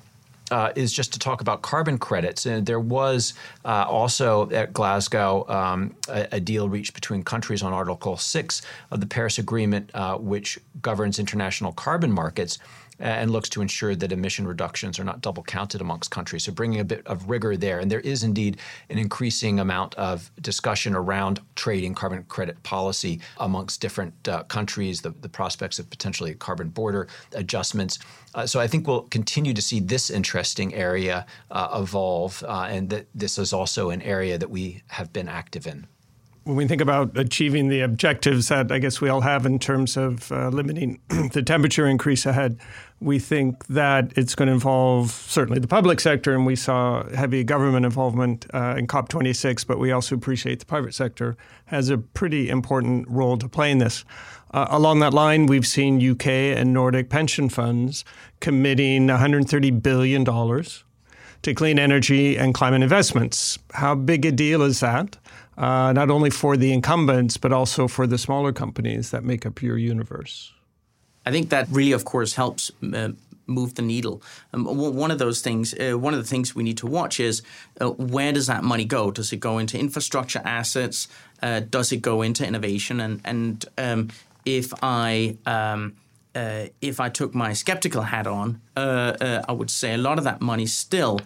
uh, 0.51 0.71
is 0.75 0.91
just 0.91 1.13
to 1.13 1.19
talk 1.19 1.41
about 1.41 1.61
carbon 1.61 1.97
credits. 1.97 2.45
And 2.45 2.65
there 2.65 2.79
was 2.79 3.33
uh, 3.65 3.85
also 3.87 4.49
at 4.51 4.73
Glasgow 4.73 5.47
um, 5.47 5.95
a, 6.07 6.27
a, 6.33 6.39
deal 6.39 6.67
reached 6.69 6.93
between 6.93 7.23
countries 7.23 7.61
on 7.61 7.73
Article 7.73 8.17
6 8.17 8.61
of 8.91 8.99
the 8.99 9.05
Paris 9.05 9.37
Agreement, 9.37 9.91
uh, 9.93 10.17
which 10.17 10.59
governs 10.81 11.19
international 11.19 11.71
carbon 11.73 12.11
markets. 12.11 12.57
And 12.99 13.31
looks 13.31 13.49
to 13.49 13.61
ensure 13.61 13.95
that 13.95 14.11
emission 14.11 14.47
reductions 14.47 14.99
are 14.99 15.03
not 15.03 15.21
double 15.21 15.43
counted 15.43 15.81
amongst 15.81 16.11
countries. 16.11 16.43
So 16.43 16.51
bringing 16.51 16.79
a 16.79 16.83
bit 16.83 17.05
of 17.07 17.29
rigor 17.29 17.55
there. 17.57 17.79
And 17.79 17.91
there 17.91 17.99
is 18.01 18.23
indeed 18.23 18.57
an 18.89 18.97
increasing 18.97 19.59
amount 19.59 19.95
of 19.95 20.31
discussion 20.41 20.95
around 20.95 21.39
trading 21.55 21.95
carbon 21.95 22.23
credit 22.23 22.61
policy 22.63 23.21
amongst 23.37 23.81
different 23.81 24.27
uh, 24.27 24.43
countries, 24.43 25.01
the, 25.01 25.11
the 25.21 25.29
prospects 25.29 25.79
of 25.79 25.89
potentially 25.89 26.33
carbon 26.35 26.69
border 26.69 27.07
adjustments. 27.33 27.99
Uh, 28.35 28.45
so 28.45 28.59
I 28.59 28.67
think 28.67 28.87
we'll 28.87 29.03
continue 29.03 29.53
to 29.53 29.61
see 29.61 29.79
this 29.79 30.09
interesting 30.09 30.73
area 30.73 31.25
uh, 31.51 31.79
evolve, 31.81 32.43
uh, 32.47 32.67
and 32.69 32.89
that 32.89 33.07
this 33.15 33.37
is 33.37 33.53
also 33.53 33.89
an 33.89 34.01
area 34.01 34.37
that 34.37 34.49
we 34.49 34.83
have 34.87 35.11
been 35.13 35.27
active 35.27 35.65
in 35.65 35.87
when 36.49 36.57
we 36.57 36.67
think 36.67 36.81
about 36.81 37.15
achieving 37.15 37.67
the 37.67 37.81
objectives 37.81 38.47
that 38.47 38.71
I 38.71 38.79
guess 38.79 38.99
we 38.99 39.07
all 39.07 39.21
have 39.21 39.45
in 39.45 39.59
terms 39.59 39.95
of 39.95 40.31
uh, 40.31 40.49
limiting 40.49 40.99
the 41.31 41.43
temperature 41.43 41.85
increase 41.85 42.25
ahead, 42.25 42.59
we 42.99 43.19
think 43.19 43.67
that 43.67 44.11
it's 44.17 44.33
going 44.33 44.47
to 44.47 44.53
involve 44.53 45.11
certainly 45.11 45.59
the 45.59 45.67
public 45.67 45.99
sector, 45.99 46.33
and 46.33 46.47
we 46.47 46.55
saw 46.55 47.07
heavy 47.09 47.43
government 47.43 47.85
involvement 47.85 48.47
uh, 48.51 48.73
in 48.79 48.87
COP26, 48.87 49.67
but 49.67 49.77
we 49.77 49.91
also 49.91 50.15
appreciate 50.15 50.59
the 50.59 50.65
private 50.65 50.95
sector 50.95 51.37
has 51.65 51.89
a 51.89 51.99
pretty 51.99 52.49
important 52.49 53.07
role 53.07 53.37
to 53.37 53.47
play 53.47 53.69
in 53.69 53.77
this. 53.77 54.03
Uh, 54.51 54.65
along 54.71 55.01
that 55.01 55.13
line, 55.13 55.45
we've 55.45 55.67
seen 55.67 56.01
UK 56.11 56.25
and 56.27 56.73
Nordic 56.73 57.11
pension 57.11 57.47
funds 57.47 58.03
committing 58.39 59.05
$130 59.05 59.83
billion 59.83 60.25
to 61.41 61.53
clean 61.53 61.79
energy 61.79 62.37
and 62.37 62.55
climate 62.55 62.81
investments. 62.81 63.59
How 63.73 63.93
big 63.93 64.25
a 64.25 64.31
deal 64.31 64.63
is 64.63 64.79
that? 64.79 65.17
Uh, 65.59 65.91
not 65.93 66.09
only 66.09 66.29
for 66.29 66.57
the 66.57 66.71
incumbents, 66.71 67.37
but 67.37 67.51
also 67.51 67.87
for 67.87 68.07
the 68.07 68.17
smaller 68.17 68.53
companies 68.53 69.11
that 69.11 69.23
make 69.23 69.45
up 69.45 69.61
your 69.61 69.77
universe? 69.77 70.53
I 71.25 71.31
think 71.31 71.49
that 71.49 71.67
really, 71.69 71.91
of 71.91 72.05
course, 72.05 72.33
helps 72.33 72.71
uh, 72.93 73.09
move 73.45 73.75
the 73.75 73.81
needle. 73.81 74.21
Um, 74.53 74.65
one 74.65 75.11
of 75.11 75.19
those 75.19 75.41
things, 75.41 75.73
uh, 75.73 75.97
one 75.99 76.13
of 76.13 76.19
the 76.19 76.25
things 76.25 76.55
we 76.55 76.63
need 76.63 76.77
to 76.77 76.87
watch 76.87 77.19
is 77.19 77.41
uh, 77.81 77.89
where 77.89 78.31
does 78.31 78.47
that 78.47 78.63
money 78.63 78.85
go? 78.85 79.11
Does 79.11 79.33
it 79.33 79.41
go 79.41 79.57
into 79.57 79.77
infrastructure 79.77 80.41
assets? 80.45 81.07
Uh, 81.43 81.59
does 81.59 81.91
it 81.91 81.97
go 81.97 82.21
into 82.21 82.47
innovation? 82.47 83.01
And 83.01 83.21
and 83.25 83.65
um, 83.77 84.09
if 84.45 84.73
I 84.81 85.37
um, 85.45 85.97
uh, 86.35 86.67
if 86.81 86.99
I 86.99 87.09
took 87.09 87.35
my 87.35 87.53
skeptical 87.53 88.03
hat 88.03 88.27
on, 88.27 88.61
uh, 88.77 89.41
I 89.47 89.51
would 89.51 89.69
say 89.69 89.93
a 89.93 89.97
lot 89.97 90.17
of 90.17 90.23
that 90.23 90.41
money 90.41 90.67
still 90.67 91.19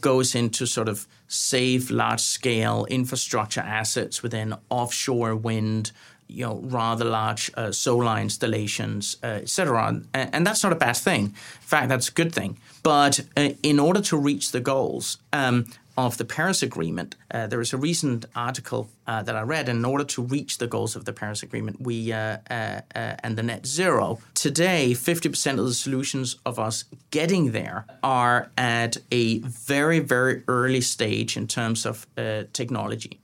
goes 0.00 0.34
into 0.34 0.66
sort 0.66 0.88
of 0.88 1.06
save 1.28 1.90
large 1.90 2.20
scale 2.20 2.86
infrastructure 2.90 3.60
assets 3.60 4.22
within 4.22 4.54
offshore 4.68 5.34
wind, 5.34 5.92
you 6.28 6.44
know, 6.46 6.60
rather 6.64 7.04
large 7.04 7.50
uh, 7.56 7.72
solar 7.72 8.18
installations, 8.18 9.16
uh, 9.22 9.40
etc. 9.42 10.02
And, 10.14 10.34
and, 10.34 10.46
that's 10.46 10.62
not 10.62 10.72
a 10.72 10.76
bad 10.76 10.96
thing. 10.96 11.24
In 11.24 11.32
fact, 11.32 11.88
that's 11.88 12.08
a 12.08 12.12
good 12.12 12.34
thing. 12.34 12.58
But 12.82 13.20
uh, 13.36 13.50
in 13.62 13.78
order 13.78 14.00
to 14.02 14.16
reach 14.16 14.52
the 14.52 14.60
goals, 14.60 15.18
um, 15.32 15.66
of 15.96 16.16
the 16.16 16.24
Paris 16.24 16.62
Agreement. 16.62 17.16
Uh, 17.30 17.46
there 17.46 17.58
was 17.58 17.72
a 17.72 17.76
recent 17.76 18.24
article 18.34 18.88
uh, 19.06 19.22
that 19.22 19.36
I 19.36 19.42
read. 19.42 19.68
In 19.68 19.84
order 19.84 20.04
to 20.04 20.22
reach 20.22 20.58
the 20.58 20.66
goals 20.66 20.96
of 20.96 21.04
the 21.04 21.12
Paris 21.12 21.42
Agreement, 21.42 21.80
we 21.80 22.12
uh, 22.12 22.38
uh, 22.50 22.80
uh 22.94 23.16
and 23.22 23.36
the 23.36 23.42
net 23.42 23.66
zero 23.66 24.18
today, 24.34 24.94
fifty 24.94 25.28
percent 25.28 25.58
of 25.58 25.66
the 25.66 25.74
solutions 25.74 26.36
of 26.46 26.58
us 26.58 26.84
getting 27.10 27.52
there 27.52 27.86
are 28.02 28.50
at 28.56 28.96
a 29.10 29.38
very 29.40 29.98
very 29.98 30.42
early 30.48 30.80
stage 30.80 31.36
in 31.36 31.46
terms 31.46 31.86
of 31.86 32.06
uh, 32.16 32.44
technology. 32.52 33.18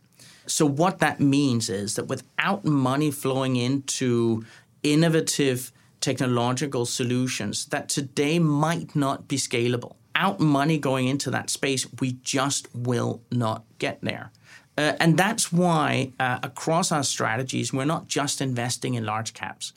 So 0.46 0.64
what 0.64 0.98
that 1.00 1.20
means 1.20 1.68
is 1.68 1.94
that 1.96 2.06
without 2.06 2.64
money 2.64 3.10
flowing 3.10 3.56
into 3.56 4.44
innovative 4.82 5.72
technological 6.00 6.86
solutions 6.86 7.66
that 7.66 7.88
today 7.88 8.38
might 8.38 8.94
not 8.94 9.28
be 9.28 9.36
scalable 9.36 9.97
without 10.18 10.40
money 10.40 10.78
going 10.78 11.06
into 11.06 11.30
that 11.30 11.50
space, 11.50 11.86
we 12.00 12.12
just 12.22 12.68
will 12.74 13.20
not 13.30 13.64
get 13.78 14.00
there. 14.02 14.30
Uh, 14.76 14.92
and 15.00 15.16
that's 15.16 15.52
why 15.52 16.12
uh, 16.20 16.38
across 16.42 16.92
our 16.92 17.02
strategies, 17.02 17.72
we're 17.72 17.84
not 17.84 18.08
just 18.08 18.40
investing 18.40 18.94
in 18.94 19.04
large 19.04 19.32
caps. 19.32 19.72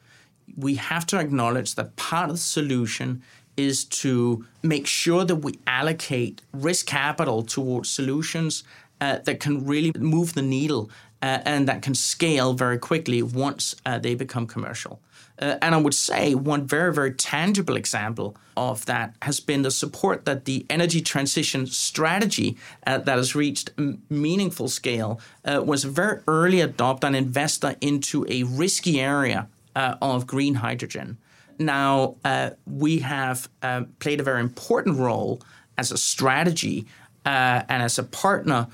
We 0.58 0.76
have 0.76 1.06
to 1.08 1.20
acknowledge 1.20 1.76
that 1.76 1.96
part 1.96 2.30
of 2.30 2.36
the 2.36 2.42
solution 2.42 3.22
is 3.58 3.86
to 3.86 4.46
make 4.64 4.88
sure 4.88 5.26
that 5.26 5.38
we 5.38 5.60
allocate 5.68 6.42
risk 6.54 6.86
capital 6.88 7.44
towards 7.44 7.90
solutions 7.90 8.64
uh, 9.00 9.20
that 9.26 9.40
can 9.40 9.66
really 9.66 9.92
move 9.98 10.34
the 10.34 10.42
needle 10.42 10.90
uh, 11.22 11.40
and 11.46 11.68
that 11.68 11.82
can 11.82 11.96
scale 11.96 12.54
very 12.54 12.78
quickly 12.80 13.22
once 13.22 13.76
uh, 13.86 14.00
they 14.00 14.16
become 14.16 14.48
commercial. 14.48 15.00
Uh, 15.42 15.58
and 15.62 15.74
I 15.74 15.78
would 15.80 15.96
say 15.96 16.36
one 16.36 16.68
very, 16.68 16.94
very 16.94 17.14
tangible 17.14 17.76
example 17.76 18.38
of 18.56 18.86
that 18.86 19.16
has 19.24 19.40
been 19.40 19.64
the 19.64 19.72
support 19.72 20.26
that 20.26 20.46
the 20.46 20.66
energy 20.70 21.02
transition 21.02 21.66
strategy 21.66 22.58
uh, 22.86 23.00
that 23.00 23.18
has 23.18 23.34
reached 23.34 23.72
m- 23.78 24.04
meaningful 24.10 24.68
scale 24.68 25.20
uh, 25.46 25.62
was 25.66 25.84
a 25.84 25.90
very 25.90 26.22
early 26.28 26.58
adopter 26.58 27.06
and 27.06 27.16
investor 27.16 27.76
into 27.82 28.26
a 28.30 28.44
risky 28.44 29.02
area 29.02 29.48
uh, 29.76 29.96
of 30.02 30.28
green 30.28 30.56
hydrogen. 30.56 31.18
Now, 31.58 32.16
uh, 32.24 32.52
we 32.68 33.00
have 33.00 33.50
uh, 33.64 33.84
played 34.00 34.20
a 34.20 34.24
very 34.24 34.42
important 34.42 35.00
role 35.00 35.42
as 35.78 35.92
a 35.92 35.98
strategy 35.98 36.86
and 37.24 37.84
as 37.84 38.00
a 38.00 38.04
partner 38.04 38.68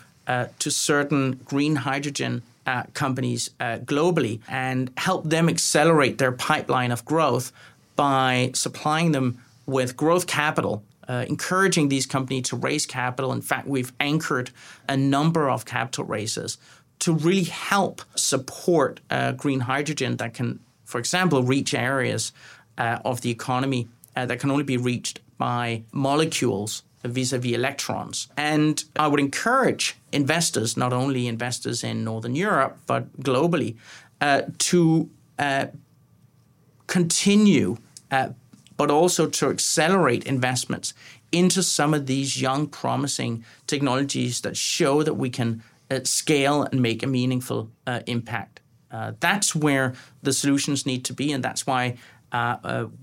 to 0.60 0.72
certain 0.72 1.40
green 1.46 1.76
hydrogen 1.76 2.42
uh, 2.68 2.84
companies 2.94 3.50
uh, 3.60 3.78
globally 3.80 4.42
and 4.48 4.92
help 4.98 5.24
them 5.24 5.50
accelerate 5.50 6.18
their 6.18 6.32
pipeline 6.32 6.92
of 6.92 7.04
growth 7.06 7.52
by 7.96 8.52
supplying 8.54 9.14
them 9.14 9.40
with 9.66 9.98
growth 9.98 10.28
capital. 10.28 10.84
Uh, 11.10 11.24
encouraging 11.30 11.88
these 11.88 12.06
companies 12.06 12.50
to 12.50 12.58
raise 12.58 12.86
capital. 12.86 13.32
In 13.32 13.42
fact, 13.42 13.66
we've 13.66 13.94
anchored 13.98 14.52
a 14.90 14.98
number 14.98 15.50
of 15.50 15.64
capital 15.64 16.04
raises 16.04 16.58
to 17.00 17.14
really 17.14 17.46
help 17.46 18.02
support 18.16 19.00
uh, 19.10 19.32
green 19.32 19.62
hydrogen 19.62 20.18
that 20.18 20.34
can, 20.34 20.60
for 20.84 21.00
example, 21.00 21.44
reach 21.44 21.74
areas 21.74 22.34
uh, 22.78 23.00
of 23.06 23.22
the 23.22 23.30
economy 23.30 23.88
uh, 24.18 24.26
that 24.26 24.42
can 24.42 24.52
only 24.52 24.66
be 24.66 24.76
reached 24.76 25.22
by 25.38 25.84
molecules 25.94 26.84
vis-a-vis 27.04 27.54
electrons. 27.54 28.28
And 28.36 28.84
I 28.96 29.08
would 29.08 29.20
encourage 29.20 29.96
investors, 30.12 30.78
not 30.78 30.94
only 30.94 31.28
investors 31.28 31.84
in 31.84 32.04
Northern 32.04 32.36
Europe, 32.36 32.78
but 32.88 33.22
globally, 33.22 33.76
uh, 34.22 34.44
to 34.58 35.10
uh, 35.38 35.68
continue, 36.88 37.78
uh, 38.12 38.30
but 38.78 38.92
also 38.92 39.28
to 39.28 39.50
accelerate 39.50 40.26
investments 40.26 40.94
into 41.32 41.62
some 41.62 41.94
of 41.94 42.06
these 42.06 42.42
young, 42.42 42.68
promising 42.68 43.44
technologies 43.68 44.42
that 44.42 44.56
show 44.56 45.04
that 45.04 45.16
we 45.16 45.30
can 45.30 45.62
uh, 45.92 46.00
scale 46.04 46.64
and 46.64 46.82
make 46.82 47.04
a 47.04 47.08
meaningful 47.08 47.70
uh, 47.86 48.00
impact. 48.08 48.60
Uh, 48.90 49.12
that's 49.20 49.54
where 49.54 49.94
the 50.24 50.32
solutions 50.32 50.86
need 50.86 51.04
to 51.04 51.14
be, 51.14 51.32
and 51.32 51.44
that's 51.44 51.68
why 51.68 51.98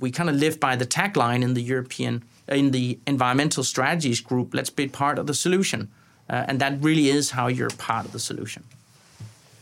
we 0.00 0.10
kind 0.10 0.28
of 0.28 0.36
live 0.36 0.58
by 0.60 0.76
the 0.76 0.86
tagline 0.86 1.42
in 1.42 1.54
the 1.54 1.62
European 1.62 2.22
in 2.48 2.70
the 2.70 2.98
environmental 3.06 3.64
strategies 3.64 4.20
group, 4.20 4.54
let's 4.54 4.70
be 4.70 4.86
part 4.86 5.18
of 5.18 5.26
the 5.26 5.34
solution. 5.34 5.90
Uh, 6.28 6.44
and 6.48 6.60
that 6.60 6.82
really 6.82 7.08
is 7.08 7.30
how 7.30 7.48
you're 7.48 7.70
part 7.70 8.06
of 8.06 8.12
the 8.12 8.18
solution. 8.18 8.64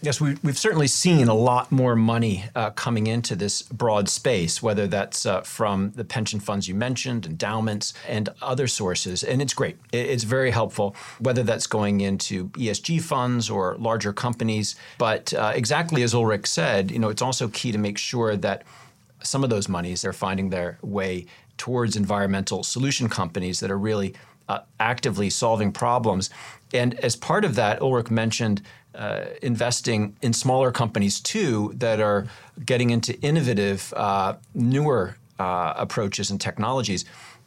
Yes, 0.04 0.20
we, 0.20 0.36
have 0.44 0.58
certainly 0.58 0.88
seen 0.88 1.28
a 1.28 1.34
lot 1.34 1.70
more 1.70 1.94
money 1.94 2.44
uh, 2.56 2.70
coming 2.70 3.06
into 3.06 3.36
this 3.36 3.62
broad 3.62 4.08
space, 4.08 4.60
whether 4.60 4.88
that's 4.88 5.24
uh, 5.24 5.42
from 5.42 5.92
the 5.92 6.02
pension 6.02 6.40
funds 6.40 6.66
you 6.66 6.74
mentioned, 6.74 7.24
endowments, 7.24 7.94
and 8.08 8.28
other 8.42 8.66
sources. 8.66 9.22
And 9.22 9.40
it's 9.40 9.54
great. 9.54 9.76
It's 9.92 10.24
very 10.24 10.50
helpful, 10.50 10.96
whether 11.20 11.44
that's 11.44 11.68
going 11.68 12.00
into 12.00 12.48
ESG 12.48 13.00
funds 13.00 13.48
or 13.48 13.76
larger 13.78 14.12
companies. 14.12 14.74
But 14.98 15.32
uh, 15.34 15.52
exactly 15.54 16.02
as 16.02 16.14
Ulrik 16.14 16.48
said, 16.48 16.90
you 16.90 16.98
know, 16.98 17.08
it's 17.08 17.22
also 17.22 17.46
key 17.46 17.70
to 17.70 17.78
make 17.78 17.96
sure 17.96 18.36
that 18.36 18.64
some 19.22 19.44
of 19.44 19.50
those 19.50 19.68
monies 19.68 20.04
are 20.04 20.12
finding 20.12 20.50
their 20.50 20.78
way 20.82 21.26
towards 21.62 21.96
environmental 21.96 22.64
solution 22.64 23.08
companies 23.08 23.60
that 23.60 23.70
are 23.70 23.78
really 23.78 24.14
uh, 24.48 24.58
actively 24.80 25.30
solving 25.30 25.72
problems. 25.72 26.28
And 26.74 26.98
as 27.04 27.14
part 27.14 27.44
of 27.44 27.54
that, 27.54 27.80
Ulrik 27.80 28.10
mentioned 28.10 28.62
uh, 28.96 29.26
investing 29.42 30.16
in 30.22 30.32
smaller 30.32 30.72
companies 30.72 31.20
too 31.20 31.72
that 31.76 32.00
are 32.00 32.26
getting 32.66 32.90
into 32.90 33.12
innovative, 33.20 33.94
uh, 33.96 34.34
newer 34.54 35.16
uh, 35.38 35.74
approaches 35.76 36.30
and 36.32 36.40
technologies. 36.40 37.04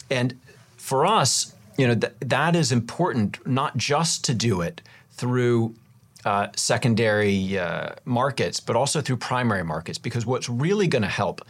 And 0.10 0.34
for 0.78 1.06
us, 1.06 1.54
you 1.78 1.86
know, 1.88 1.96
th- 1.96 2.14
that 2.22 2.56
is 2.56 2.72
important 2.72 3.46
not 3.46 3.76
just 3.76 4.24
to 4.26 4.34
do 4.34 4.62
it 4.62 4.82
through 5.12 5.76
uh, 6.24 6.48
secondary 6.56 7.60
uh, 7.60 7.90
markets, 8.06 8.62
but 8.62 8.76
also 8.76 9.02
through 9.02 9.18
primary 9.18 9.64
markets, 9.64 10.00
because 10.00 10.26
what's 10.26 10.48
really 10.48 10.88
going 10.88 11.04
to 11.04 11.16
help 11.24 11.42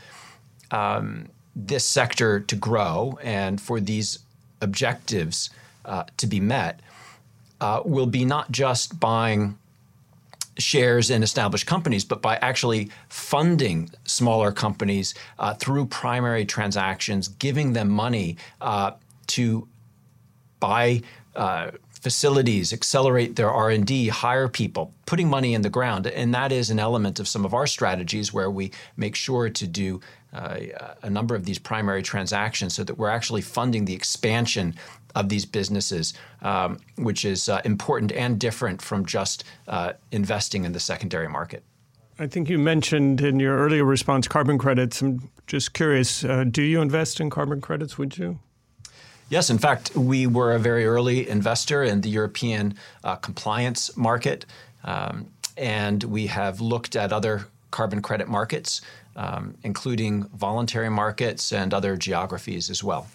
um, 0.72 1.30
this 1.56 1.86
sector 1.86 2.40
to 2.40 2.56
grow 2.56 3.18
and 3.24 3.62
for 3.62 3.80
these 3.80 4.20
objectives 4.62 5.50
uh, 5.86 6.04
to 6.18 6.28
be 6.28 6.40
met 6.40 6.82
uh, 7.62 7.82
will 7.86 8.08
be 8.08 8.26
not 8.26 8.52
just 8.52 9.00
buying 9.00 9.58
shares 10.58 11.10
in 11.10 11.24
established 11.24 11.66
companies, 11.66 12.06
but 12.06 12.22
by 12.22 12.38
actually 12.38 12.90
funding 13.10 13.90
smaller 14.06 14.52
companies 14.52 15.14
uh, 15.40 15.54
through 15.54 15.86
primary 15.86 16.46
transactions, 16.46 17.28
giving 17.28 17.74
them 17.74 17.90
money 17.90 18.38
uh, 18.62 18.92
to 19.28 19.68
buy 20.60 21.02
uh, 21.36 21.72
facilities, 22.06 22.72
accelerate 22.72 23.36
their 23.36 23.50
R&D, 23.50 24.10
hire 24.10 24.48
people, 24.48 24.94
putting 25.08 25.28
money 25.28 25.56
in 25.56 25.64
the 25.64 25.72
ground. 25.72 26.06
And 26.06 26.36
that 26.36 26.52
is 26.52 26.70
an 26.70 26.78
element 26.78 27.20
of 27.20 27.28
some 27.28 27.44
of 27.46 27.56
our 27.56 27.66
strategies 27.66 28.32
where 28.32 28.52
we 28.52 28.70
make 28.96 29.16
sure 29.16 29.50
to 29.50 29.66
do 29.66 30.02
uh, 30.32 30.60
a 31.02 31.10
number 31.10 31.34
of 31.34 31.46
these 31.46 31.58
primary 31.58 32.04
transactions 32.04 32.76
so 32.76 32.84
that 32.84 33.00
we're 33.00 33.10
actually 33.10 33.42
funding 33.42 33.86
the 33.86 33.96
expansion 33.96 34.76
of 35.16 35.30
these 35.30 35.46
businesses, 35.46 36.14
um, 36.44 36.78
which 36.98 37.26
is 37.26 37.50
uh, 37.50 37.60
important 37.66 38.12
and 38.12 38.40
different 38.40 38.84
from 38.84 39.04
just 39.04 39.44
uh, 39.68 39.94
investing 40.12 40.64
in 40.64 40.74
the 40.74 40.80
secondary 40.80 41.28
market. 41.28 41.64
I 42.20 42.28
think 42.28 42.52
you 42.52 42.60
mentioned 42.60 43.20
in 43.22 43.40
your 43.40 43.58
earlier 43.58 43.84
response 43.84 44.28
carbon 44.28 44.60
credits. 44.60 45.02
I'm 45.02 45.32
just 45.48 45.74
curious, 45.74 46.24
uh, 46.24 46.44
do 46.44 46.62
you 46.62 46.82
invest 46.84 47.20
in 47.20 47.32
carbon 47.32 47.62
credits? 47.62 47.98
Would 47.98 48.20
you? 48.20 48.38
Yes, 49.28 49.50
in 49.50 49.58
fact, 49.58 49.96
we 49.96 50.28
were 50.28 50.54
a 50.54 50.60
very 50.60 50.86
early 50.86 51.28
investor 51.28 51.84
in 51.84 52.02
the 52.02 52.10
European 52.10 52.76
uh, 53.04 53.16
compliance 53.16 53.96
market, 53.98 54.46
um, 54.84 55.28
and 55.58 56.04
we 56.04 56.28
have 56.28 56.62
looked 56.62 56.96
at 56.96 57.12
other 57.12 57.48
carbon 57.72 58.02
credit 58.04 58.28
markets, 58.28 58.82
um, 59.16 59.56
including 59.64 60.24
voluntary 60.26 60.90
markets 60.90 61.52
and 61.52 61.74
other 61.74 61.98
geographies 61.98 62.70
as 62.70 62.84
well. 62.84 63.08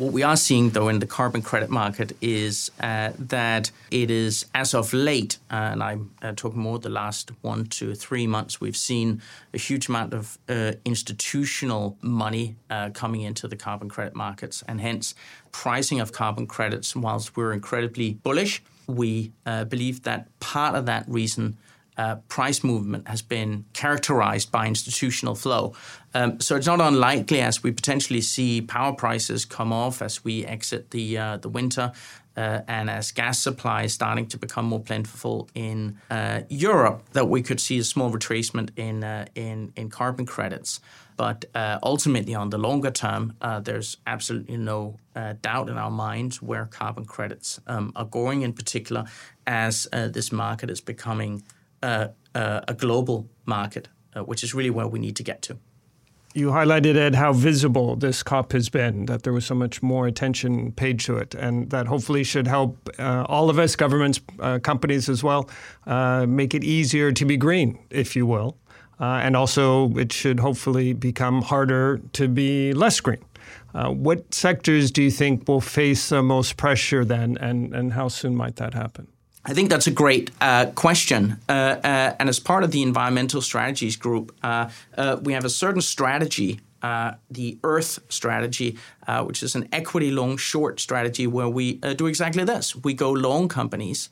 What 0.00 0.14
we 0.14 0.22
are 0.22 0.36
seeing, 0.38 0.70
though, 0.70 0.88
in 0.88 1.00
the 1.00 1.06
carbon 1.06 1.42
credit 1.42 1.68
market 1.68 2.16
is 2.22 2.70
uh, 2.80 3.10
that 3.18 3.70
it 3.90 4.10
is, 4.10 4.46
as 4.54 4.72
of 4.72 4.94
late, 4.94 5.36
uh, 5.50 5.72
and 5.72 5.82
I'm 5.82 6.10
uh, 6.22 6.32
talking 6.34 6.58
more 6.58 6.78
the 6.78 6.88
last 6.88 7.32
one 7.42 7.66
to 7.66 7.94
three 7.94 8.26
months, 8.26 8.62
we've 8.62 8.78
seen 8.78 9.20
a 9.52 9.58
huge 9.58 9.90
amount 9.90 10.14
of 10.14 10.38
uh, 10.48 10.72
institutional 10.86 11.98
money 12.00 12.56
uh, 12.70 12.88
coming 12.94 13.20
into 13.20 13.46
the 13.46 13.56
carbon 13.56 13.90
credit 13.90 14.16
markets, 14.16 14.64
and 14.66 14.80
hence 14.80 15.14
pricing 15.52 16.00
of 16.00 16.12
carbon 16.12 16.46
credits. 16.46 16.96
Whilst 16.96 17.36
we're 17.36 17.52
incredibly 17.52 18.14
bullish, 18.14 18.62
we 18.86 19.32
uh, 19.44 19.64
believe 19.64 20.04
that 20.04 20.28
part 20.40 20.76
of 20.76 20.86
that 20.86 21.04
reason 21.08 21.58
uh, 21.96 22.16
price 22.28 22.64
movement 22.64 23.08
has 23.08 23.22
been 23.22 23.64
characterized 23.72 24.50
by 24.50 24.66
institutional 24.66 25.34
flow. 25.34 25.74
Um, 26.14 26.40
so 26.40 26.56
it's 26.56 26.66
not 26.66 26.80
unlikely 26.80 27.40
as 27.40 27.62
we 27.62 27.72
potentially 27.72 28.20
see 28.20 28.62
power 28.62 28.92
prices 28.92 29.44
come 29.44 29.72
off 29.72 30.02
as 30.02 30.24
we 30.24 30.44
exit 30.46 30.90
the 30.90 31.18
uh, 31.18 31.36
the 31.36 31.48
winter. 31.48 31.92
Uh, 32.36 32.62
and 32.68 32.88
as 32.88 33.12
gas 33.12 33.38
supply 33.38 33.82
is 33.82 33.92
starting 33.92 34.26
to 34.26 34.38
become 34.38 34.64
more 34.64 34.80
plentiful 34.80 35.48
in 35.54 35.98
uh, 36.10 36.40
Europe, 36.48 37.02
that 37.12 37.28
we 37.28 37.42
could 37.42 37.60
see 37.60 37.78
a 37.78 37.84
small 37.84 38.10
retracement 38.10 38.70
in 38.76 39.04
uh, 39.04 39.26
in 39.34 39.72
in 39.76 39.90
carbon 39.90 40.26
credits. 40.26 40.80
But 41.16 41.44
uh, 41.54 41.78
ultimately, 41.82 42.34
on 42.34 42.48
the 42.50 42.56
longer 42.56 42.90
term, 42.90 43.34
there's 43.62 43.98
absolutely 44.06 44.56
no 44.56 44.96
doubt 45.42 45.68
in 45.68 45.76
our 45.76 45.90
minds 45.90 46.40
where 46.40 46.64
carbon 46.64 47.04
credits 47.04 47.60
um, 47.66 47.92
are 47.94 48.06
going. 48.06 48.40
In 48.40 48.54
particular, 48.54 49.04
as 49.46 49.86
this 49.92 50.32
market 50.32 50.70
is 50.70 50.80
becoming 50.80 51.42
uh, 51.82 52.08
uh, 52.34 52.60
a 52.68 52.74
global 52.74 53.28
market, 53.44 53.88
uh, 54.14 54.22
which 54.22 54.44
is 54.44 54.54
really 54.54 54.70
where 54.70 54.86
we 54.86 54.98
need 54.98 55.16
to 55.16 55.22
get 55.22 55.42
to. 55.42 55.58
You 56.32 56.50
highlighted, 56.50 56.94
Ed, 56.94 57.16
how 57.16 57.32
visible 57.32 57.96
this 57.96 58.22
COP 58.22 58.52
has 58.52 58.68
been, 58.68 59.06
that 59.06 59.24
there 59.24 59.32
was 59.32 59.44
so 59.44 59.56
much 59.56 59.82
more 59.82 60.06
attention 60.06 60.70
paid 60.70 61.00
to 61.00 61.16
it, 61.16 61.34
and 61.34 61.70
that 61.70 61.88
hopefully 61.88 62.22
should 62.22 62.46
help 62.46 62.88
uh, 63.00 63.26
all 63.28 63.50
of 63.50 63.58
us, 63.58 63.74
governments, 63.74 64.20
uh, 64.38 64.60
companies 64.60 65.08
as 65.08 65.24
well, 65.24 65.50
uh, 65.88 66.26
make 66.26 66.54
it 66.54 66.62
easier 66.62 67.10
to 67.10 67.24
be 67.24 67.36
green, 67.36 67.80
if 67.90 68.14
you 68.14 68.26
will. 68.26 68.56
and 69.00 69.34
also, 69.34 69.90
it 69.96 70.12
should 70.12 70.38
hopefully 70.38 70.92
become 70.92 71.42
harder 71.42 72.00
to 72.12 72.28
be 72.28 72.72
less 72.74 73.00
green. 73.00 73.24
what 73.72 74.32
sectors 74.32 74.92
do 74.92 75.02
you 75.02 75.10
think 75.10 75.48
will 75.48 75.60
face 75.60 76.10
the 76.10 76.22
most 76.22 76.56
pressure 76.56 77.04
then, 77.04 77.36
and, 77.38 77.74
and 77.74 77.94
how 77.94 78.06
soon 78.06 78.36
might 78.36 78.54
that 78.54 78.74
happen? 78.74 79.08
I 79.44 79.54
think 79.54 79.70
that's 79.70 79.86
a 79.86 79.90
great 79.90 80.30
uh, 80.40 80.66
question. 80.74 81.38
Uh, 81.48 81.52
uh, 81.52 82.14
and 82.18 82.28
as 82.28 82.38
part 82.38 82.62
of 82.62 82.72
the 82.72 82.82
environmental 82.82 83.40
strategies 83.40 83.96
group, 83.96 84.36
uh, 84.42 84.68
uh, 84.96 85.16
we 85.22 85.32
have 85.32 85.46
a 85.46 85.50
certain 85.50 85.80
strategy, 85.80 86.60
uh, 86.82 87.12
the 87.30 87.58
Earth 87.64 88.00
strategy, 88.08 88.76
which 89.22 89.42
is 89.42 89.54
an 89.54 89.68
equity 89.72 90.10
long 90.10 90.36
short 90.36 90.78
strategy 90.78 91.26
where 91.26 91.48
we 91.48 91.74
do 91.96 92.06
exactly 92.06 92.44
this. 92.44 92.76
We 92.76 92.94
go 92.94 93.10
long 93.10 93.48
companies. 93.48 94.10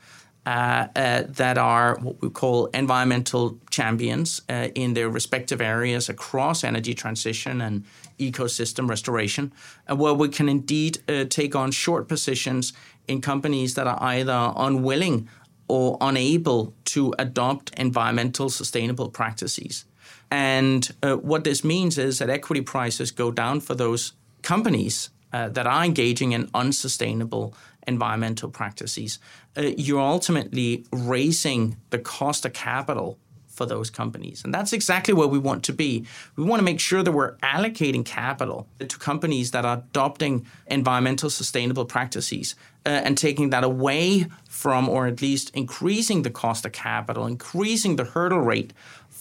That 0.48 1.58
are 1.58 1.98
what 2.00 2.20
we 2.22 2.30
call 2.30 2.66
environmental 2.66 3.58
champions 3.70 4.42
in 4.74 4.94
their 4.94 5.08
respective 5.08 5.60
areas 5.60 6.08
across 6.08 6.64
energy 6.64 6.94
transition 6.94 7.60
and 7.60 7.84
ecosystem 8.18 8.88
restoration, 8.88 9.52
where 9.88 10.14
we 10.14 10.28
can 10.28 10.48
indeed 10.48 10.98
take 11.28 11.54
on 11.54 11.70
short 11.70 12.08
positions 12.08 12.72
in 13.06 13.20
companies 13.20 13.74
that 13.74 13.86
are 13.86 13.98
either 14.00 14.52
unwilling 14.56 15.28
or 15.68 15.98
unable 16.00 16.74
to 16.84 17.14
adopt 17.18 17.78
environmental 17.78 18.48
sustainable 18.48 19.10
practices. 19.10 19.84
And 20.30 20.90
uh, 21.02 21.16
what 21.16 21.44
this 21.44 21.64
means 21.64 21.98
is 21.98 22.18
that 22.18 22.30
equity 22.30 22.62
prices 22.62 23.10
go 23.10 23.30
down 23.30 23.60
for 23.60 23.74
those 23.74 24.12
companies 24.42 25.10
uh, 25.32 25.48
that 25.50 25.66
are 25.66 25.84
engaging 25.84 26.32
in 26.32 26.48
unsustainable 26.54 27.54
environmental 27.88 28.50
practices. 28.50 29.18
Uh, 29.56 29.62
you're 29.76 30.00
ultimately 30.00 30.86
raising 30.92 31.76
the 31.90 31.98
cost 31.98 32.44
of 32.44 32.52
capital 32.52 33.18
for 33.58 33.66
those 33.66 33.90
companies. 33.90 34.44
And 34.44 34.54
that's 34.54 34.72
exactly 34.72 35.12
where 35.12 35.26
we 35.26 35.38
want 35.38 35.64
to 35.64 35.72
be. 35.72 36.06
We 36.36 36.44
want 36.44 36.60
to 36.60 36.64
make 36.64 36.78
sure 36.78 37.02
that 37.02 37.10
we're 37.10 37.34
allocating 37.38 38.04
capital 38.04 38.68
to 38.78 38.98
companies 38.98 39.50
that 39.50 39.64
are 39.64 39.78
adopting 39.78 40.46
environmental 40.68 41.28
sustainable 41.28 41.84
practices 41.84 42.54
uh, 42.86 42.90
and 42.90 43.18
taking 43.18 43.50
that 43.50 43.64
away 43.64 44.26
from, 44.48 44.88
or 44.88 45.08
at 45.08 45.20
least 45.20 45.50
increasing 45.54 46.22
the 46.22 46.30
cost 46.30 46.64
of 46.64 46.72
capital, 46.72 47.26
increasing 47.26 47.96
the 47.96 48.04
hurdle 48.04 48.40
rate 48.40 48.72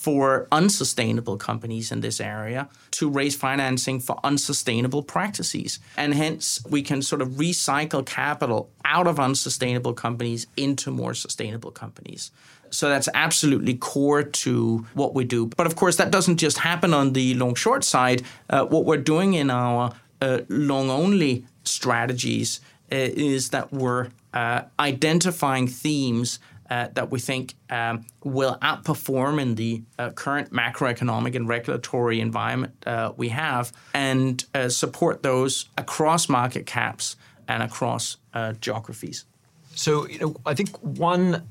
for 0.07 0.47
unsustainable 0.53 1.35
companies 1.35 1.91
in 1.91 1.99
this 1.99 2.21
area 2.21 2.69
to 2.91 3.09
raise 3.09 3.35
financing 3.35 3.99
for 3.99 4.17
unsustainable 4.23 5.03
practices. 5.03 5.79
And 5.97 6.13
hence, 6.13 6.63
we 6.69 6.81
can 6.81 7.01
sort 7.01 7.21
of 7.21 7.27
recycle 7.31 8.05
capital 8.05 8.69
out 8.85 9.05
of 9.05 9.19
unsustainable 9.19 9.93
companies 9.93 10.47
into 10.55 10.91
more 10.91 11.13
sustainable 11.13 11.71
companies. 11.71 12.31
So 12.69 12.87
that's 12.87 13.09
absolutely 13.13 13.73
core 13.73 14.23
to 14.23 14.85
what 14.93 15.13
we 15.13 15.25
do. 15.25 15.47
But 15.47 15.67
of 15.67 15.75
course, 15.75 15.97
that 15.97 16.09
doesn't 16.09 16.37
just 16.37 16.59
happen 16.59 16.93
on 16.93 17.11
the 17.11 17.33
long 17.33 17.55
short 17.55 17.83
side. 17.83 18.21
Uh, 18.49 18.65
what 18.65 18.85
we're 18.85 19.05
doing 19.13 19.33
in 19.33 19.49
our 19.49 19.91
uh, 20.21 20.39
long 20.47 20.89
only 20.89 21.43
strategies 21.65 22.61
uh, 22.93 22.95
is 22.95 23.49
that 23.49 23.73
we're 23.73 24.07
uh, 24.33 24.61
identifying 24.79 25.67
themes 25.67 26.39
uh, 26.69 26.87
that 26.93 27.11
we 27.11 27.19
think 27.19 27.55
um, 27.69 28.05
will 28.23 28.57
outperform 28.61 29.41
in 29.41 29.55
the 29.55 29.83
uh, 29.97 30.09
current 30.11 30.51
macroeconomic 30.51 31.35
and 31.35 31.47
regulatory 31.47 32.19
environment 32.19 32.73
uh, 32.85 33.13
we 33.17 33.29
have 33.29 33.71
and 33.93 34.45
uh, 34.53 34.69
support 34.69 35.23
those 35.23 35.69
across 35.77 36.29
market 36.29 36.65
caps 36.65 37.15
and 37.47 37.63
across 37.63 38.17
geographies. 38.59 39.25
So, 39.73 40.07
you 40.07 40.19
know, 40.19 40.35
I 40.45 40.53
think 40.53 40.77
one 40.79 41.47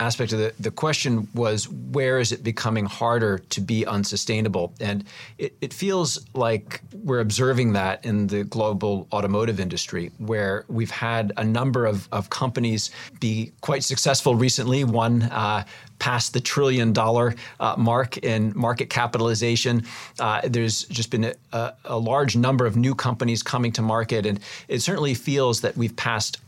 aspect 0.00 0.32
of 0.32 0.38
the, 0.38 0.52
the 0.60 0.70
question 0.70 1.28
was 1.34 1.68
where 1.68 2.18
is 2.18 2.32
it 2.32 2.42
becoming 2.42 2.84
harder 2.86 3.38
to 3.38 3.60
be 3.60 3.86
unsustainable? 3.86 4.74
And 4.80 5.04
it, 5.38 5.56
it 5.60 5.72
feels 5.72 6.26
like 6.34 6.80
we're 6.92 7.20
observing 7.20 7.72
that 7.74 8.04
in 8.04 8.26
the 8.26 8.44
global 8.44 9.08
automotive 9.12 9.60
industry, 9.60 10.10
where 10.18 10.64
we've 10.68 10.90
had 10.90 11.32
a 11.36 11.44
number 11.44 11.86
of, 11.86 12.08
of 12.12 12.30
companies 12.30 12.90
be 13.20 13.52
quite 13.60 13.84
successful 13.84 14.34
recently. 14.34 14.84
One 14.84 15.22
uh, 15.22 15.64
passed 15.98 16.32
the 16.32 16.40
trillion 16.40 16.92
dollar 16.92 17.34
uh, 17.60 17.74
mark 17.78 18.18
in 18.18 18.52
market 18.54 18.90
capitalization. 18.90 19.84
Uh, 20.18 20.42
there's 20.44 20.84
just 20.84 21.10
been 21.10 21.32
a, 21.52 21.72
a, 21.84 21.98
large 21.98 22.36
number 22.36 22.66
of 22.66 22.76
new 22.76 22.94
companies 22.94 23.42
coming 23.42 23.72
to 23.72 23.82
market, 23.82 24.26
and 24.26 24.40
it 24.68 24.80
certainly 24.80 25.14
feels 25.14 25.62
that 25.62 25.76
we've 25.76 25.96
passed 25.96 26.38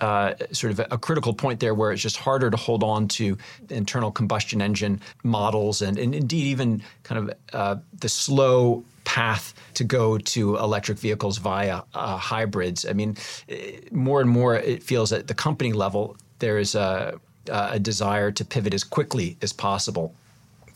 uh, 0.00 0.34
sort 0.52 0.72
of 0.72 0.86
a 0.90 0.98
critical 0.98 1.34
point 1.34 1.60
there 1.60 1.74
where 1.74 1.92
it's 1.92 2.02
just 2.02 2.16
harder 2.16 2.50
to 2.50 2.56
hold 2.56 2.82
on 2.82 3.08
to 3.08 3.36
internal 3.70 4.10
combustion 4.10 4.62
engine 4.62 5.00
models 5.22 5.82
and, 5.82 5.98
and 5.98 6.14
indeed 6.14 6.44
even 6.44 6.82
kind 7.02 7.28
of 7.28 7.36
uh, 7.52 7.76
the 8.00 8.08
slow 8.08 8.84
path 9.04 9.54
to 9.74 9.84
go 9.84 10.18
to 10.18 10.56
electric 10.56 10.98
vehicles 10.98 11.38
via 11.38 11.82
uh, 11.94 12.16
hybrids. 12.16 12.84
I 12.84 12.92
mean, 12.92 13.16
eh, 13.48 13.80
more 13.90 14.20
and 14.20 14.28
more 14.28 14.54
it 14.54 14.82
feels 14.82 15.12
at 15.12 15.26
the 15.26 15.34
company 15.34 15.72
level 15.72 16.16
there 16.40 16.58
is 16.58 16.74
a, 16.74 17.18
a 17.48 17.78
desire 17.78 18.30
to 18.32 18.44
pivot 18.44 18.74
as 18.74 18.84
quickly 18.84 19.36
as 19.42 19.52
possible 19.52 20.14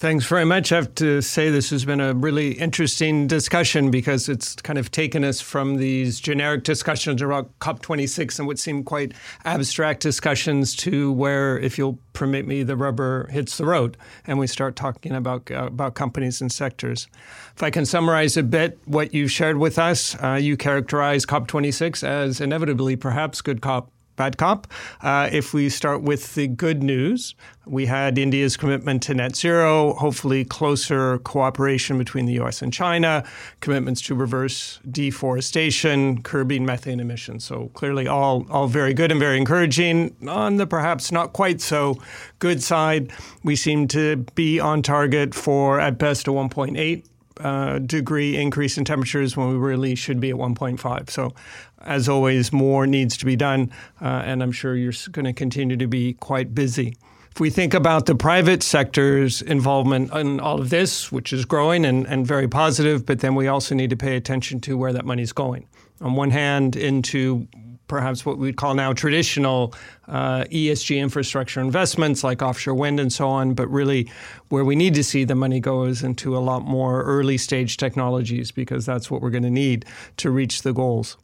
Thanks 0.02 0.26
very 0.26 0.44
much. 0.44 0.72
I 0.72 0.74
have 0.74 0.96
to 0.96 1.22
say 1.22 1.48
this 1.48 1.70
has 1.70 1.84
been 1.84 2.00
a 2.00 2.12
really 2.12 2.54
interesting 2.54 3.28
discussion 3.28 3.92
because 3.92 4.28
it's 4.28 4.56
kind 4.56 4.76
of 4.76 4.90
taken 4.90 5.22
us 5.22 5.40
from 5.40 5.76
these 5.76 6.18
generic 6.18 6.64
discussions 6.64 7.22
around 7.22 7.46
COP26 7.60 8.40
and 8.40 8.48
what 8.48 8.58
seem 8.58 8.82
quite 8.82 9.12
abstract 9.44 10.02
discussions 10.02 10.74
to 10.78 11.12
where, 11.12 11.56
if 11.56 11.78
you'll 11.78 12.00
permit 12.14 12.48
me, 12.48 12.64
the 12.64 12.76
rubber 12.76 13.28
hits 13.28 13.58
the 13.58 13.64
road 13.64 13.96
and 14.26 14.40
we 14.40 14.48
start 14.48 14.74
talking 14.74 15.12
about 15.12 15.48
uh, 15.52 15.66
about 15.66 15.94
companies 15.94 16.40
and 16.40 16.50
sectors. 16.50 17.06
If 17.54 17.62
I 17.62 17.70
can 17.70 17.86
summarize 17.86 18.36
a 18.36 18.42
bit 18.42 18.80
what 18.86 19.14
you 19.14 19.28
shared 19.28 19.58
with 19.58 19.78
us, 19.78 20.20
uh, 20.20 20.32
you 20.32 20.56
characterize 20.56 21.24
COP26 21.26 22.02
as 22.02 22.40
inevitably 22.40 22.96
perhaps 22.96 23.40
good 23.40 23.60
COP 23.60 23.92
bad 24.22 24.38
cop. 24.38 24.68
Uh, 25.00 25.28
if 25.32 25.52
we 25.52 25.68
start 25.68 26.00
with 26.00 26.36
the 26.36 26.46
good 26.46 26.80
news, 26.80 27.34
we 27.66 27.86
had 27.86 28.18
India's 28.18 28.56
commitment 28.56 29.02
to 29.02 29.14
net 29.14 29.34
zero, 29.34 29.94
hopefully 29.94 30.44
closer 30.44 31.18
cooperation 31.18 31.98
between 31.98 32.26
the 32.26 32.34
US 32.34 32.62
and 32.62 32.72
China, 32.72 33.24
commitments 33.58 34.00
to 34.02 34.14
reverse 34.14 34.78
deforestation, 34.88 36.22
curbing 36.22 36.64
methane 36.64 37.00
emissions. 37.00 37.44
So 37.44 37.72
clearly 37.74 38.06
all, 38.06 38.46
all 38.48 38.68
very 38.68 38.94
good 38.94 39.10
and 39.10 39.18
very 39.18 39.38
encouraging. 39.38 40.14
On 40.28 40.56
the 40.56 40.68
perhaps 40.68 41.10
not 41.10 41.32
quite 41.32 41.60
so 41.60 42.00
good 42.38 42.62
side, 42.62 43.12
we 43.42 43.56
seem 43.56 43.88
to 43.88 44.18
be 44.36 44.60
on 44.60 44.82
target 44.82 45.34
for 45.34 45.80
at 45.80 45.98
best 45.98 46.28
a 46.28 46.30
1.8 46.30 47.02
uh, 47.40 47.78
degree 47.78 48.36
increase 48.36 48.78
in 48.78 48.84
temperatures 48.84 49.36
when 49.36 49.48
we 49.50 49.56
really 49.56 49.94
should 49.94 50.20
be 50.20 50.30
at 50.30 50.36
1.5. 50.36 51.10
So, 51.10 51.34
as 51.82 52.08
always, 52.08 52.52
more 52.52 52.86
needs 52.86 53.16
to 53.18 53.24
be 53.24 53.36
done, 53.36 53.72
uh, 54.00 54.22
and 54.24 54.42
I'm 54.42 54.52
sure 54.52 54.76
you're 54.76 54.92
going 55.10 55.24
to 55.24 55.32
continue 55.32 55.76
to 55.76 55.86
be 55.86 56.14
quite 56.14 56.54
busy. 56.54 56.96
If 57.30 57.40
we 57.40 57.48
think 57.48 57.72
about 57.72 58.04
the 58.04 58.14
private 58.14 58.62
sector's 58.62 59.40
involvement 59.40 60.12
in 60.12 60.38
all 60.38 60.60
of 60.60 60.68
this, 60.68 61.10
which 61.10 61.32
is 61.32 61.46
growing 61.46 61.86
and, 61.86 62.06
and 62.06 62.26
very 62.26 62.46
positive, 62.46 63.06
but 63.06 63.20
then 63.20 63.34
we 63.34 63.48
also 63.48 63.74
need 63.74 63.88
to 63.88 63.96
pay 63.96 64.16
attention 64.16 64.60
to 64.60 64.76
where 64.76 64.92
that 64.92 65.06
money's 65.06 65.32
going. 65.32 65.66
On 66.02 66.14
one 66.14 66.30
hand, 66.30 66.76
into 66.76 67.48
perhaps 67.92 68.24
what 68.24 68.38
we'd 68.38 68.56
call 68.56 68.72
now 68.72 68.90
traditional 68.94 69.74
uh, 70.08 70.44
ESG 70.44 70.98
infrastructure 70.98 71.60
investments 71.60 72.24
like 72.24 72.40
offshore 72.40 72.72
wind 72.72 72.98
and 72.98 73.12
so 73.12 73.28
on, 73.28 73.52
but 73.52 73.68
really 73.68 74.10
where 74.48 74.64
we 74.64 74.74
need 74.74 74.94
to 74.94 75.04
see 75.04 75.24
the 75.24 75.34
money 75.34 75.60
go 75.60 75.84
is 75.84 76.02
into 76.02 76.34
a 76.34 76.40
lot 76.40 76.62
more 76.62 77.02
early 77.02 77.36
stage 77.36 77.76
technologies 77.76 78.50
because 78.50 78.86
that's 78.86 79.10
what 79.10 79.20
we're 79.20 79.28
going 79.28 79.42
to 79.42 79.50
need 79.50 79.84
to 80.16 80.30
reach 80.30 80.62
the 80.62 80.72
goals. 80.72 81.18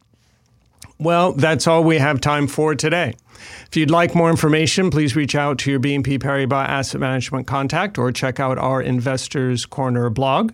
Well, 0.98 1.32
that's 1.32 1.66
all 1.66 1.82
we 1.82 1.96
have 1.96 2.20
time 2.20 2.46
for 2.46 2.74
today. 2.74 3.14
If 3.68 3.74
you'd 3.74 3.90
like 3.90 4.14
more 4.14 4.28
information, 4.28 4.90
please 4.90 5.16
reach 5.16 5.34
out 5.34 5.56
to 5.60 5.70
your 5.70 5.80
BNP 5.80 6.18
Paribas 6.18 6.68
Asset 6.68 7.00
Management 7.00 7.46
contact 7.46 7.96
or 7.96 8.12
check 8.12 8.38
out 8.40 8.58
our 8.58 8.82
Investors 8.82 9.64
Corner 9.64 10.10
blog. 10.10 10.52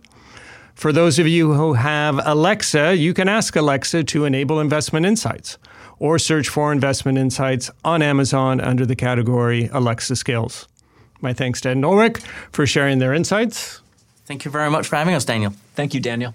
For 0.76 0.92
those 0.92 1.18
of 1.18 1.26
you 1.26 1.54
who 1.54 1.72
have 1.72 2.20
Alexa, 2.24 2.96
you 2.96 3.14
can 3.14 3.28
ask 3.28 3.56
Alexa 3.56 4.04
to 4.04 4.24
enable 4.24 4.60
investment 4.60 5.06
insights 5.06 5.58
or 6.04 6.18
search 6.18 6.50
for 6.50 6.70
investment 6.70 7.16
insights 7.16 7.70
on 7.82 8.02
Amazon 8.02 8.60
under 8.60 8.84
the 8.84 8.94
category 8.94 9.70
Alexa 9.72 10.14
Skills. 10.14 10.68
My 11.22 11.32
thanks 11.32 11.62
to 11.62 11.70
Ed 11.70 11.78
and 11.78 11.84
Ulrik 11.84 12.18
for 12.52 12.66
sharing 12.66 12.98
their 12.98 13.14
insights. 13.14 13.80
Thank 14.26 14.44
you 14.44 14.50
very 14.50 14.68
much 14.68 14.86
for 14.86 14.96
having 14.96 15.14
us, 15.14 15.24
Daniel. 15.24 15.54
Thank 15.74 15.94
you, 15.94 16.00
Daniel. 16.00 16.34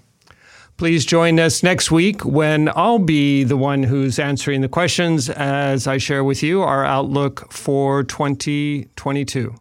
Please 0.76 1.06
join 1.06 1.38
us 1.38 1.62
next 1.62 1.92
week 1.92 2.24
when 2.24 2.68
I'll 2.74 2.98
be 2.98 3.44
the 3.44 3.56
one 3.56 3.84
who's 3.84 4.18
answering 4.18 4.60
the 4.60 4.68
questions 4.68 5.30
as 5.30 5.86
I 5.86 5.98
share 5.98 6.24
with 6.24 6.42
you 6.42 6.62
our 6.62 6.84
outlook 6.84 7.52
for 7.52 8.02
2022. 8.02 9.54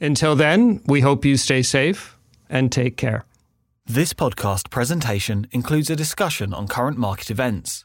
Until 0.00 0.36
then, 0.36 0.82
we 0.86 1.00
hope 1.00 1.24
you 1.24 1.36
stay 1.36 1.62
safe 1.62 2.16
and 2.48 2.70
take 2.70 2.96
care. 2.96 3.24
This 3.86 4.12
podcast 4.12 4.70
presentation 4.70 5.48
includes 5.50 5.90
a 5.90 5.96
discussion 5.96 6.54
on 6.54 6.68
current 6.68 6.96
market 6.96 7.28
events 7.28 7.84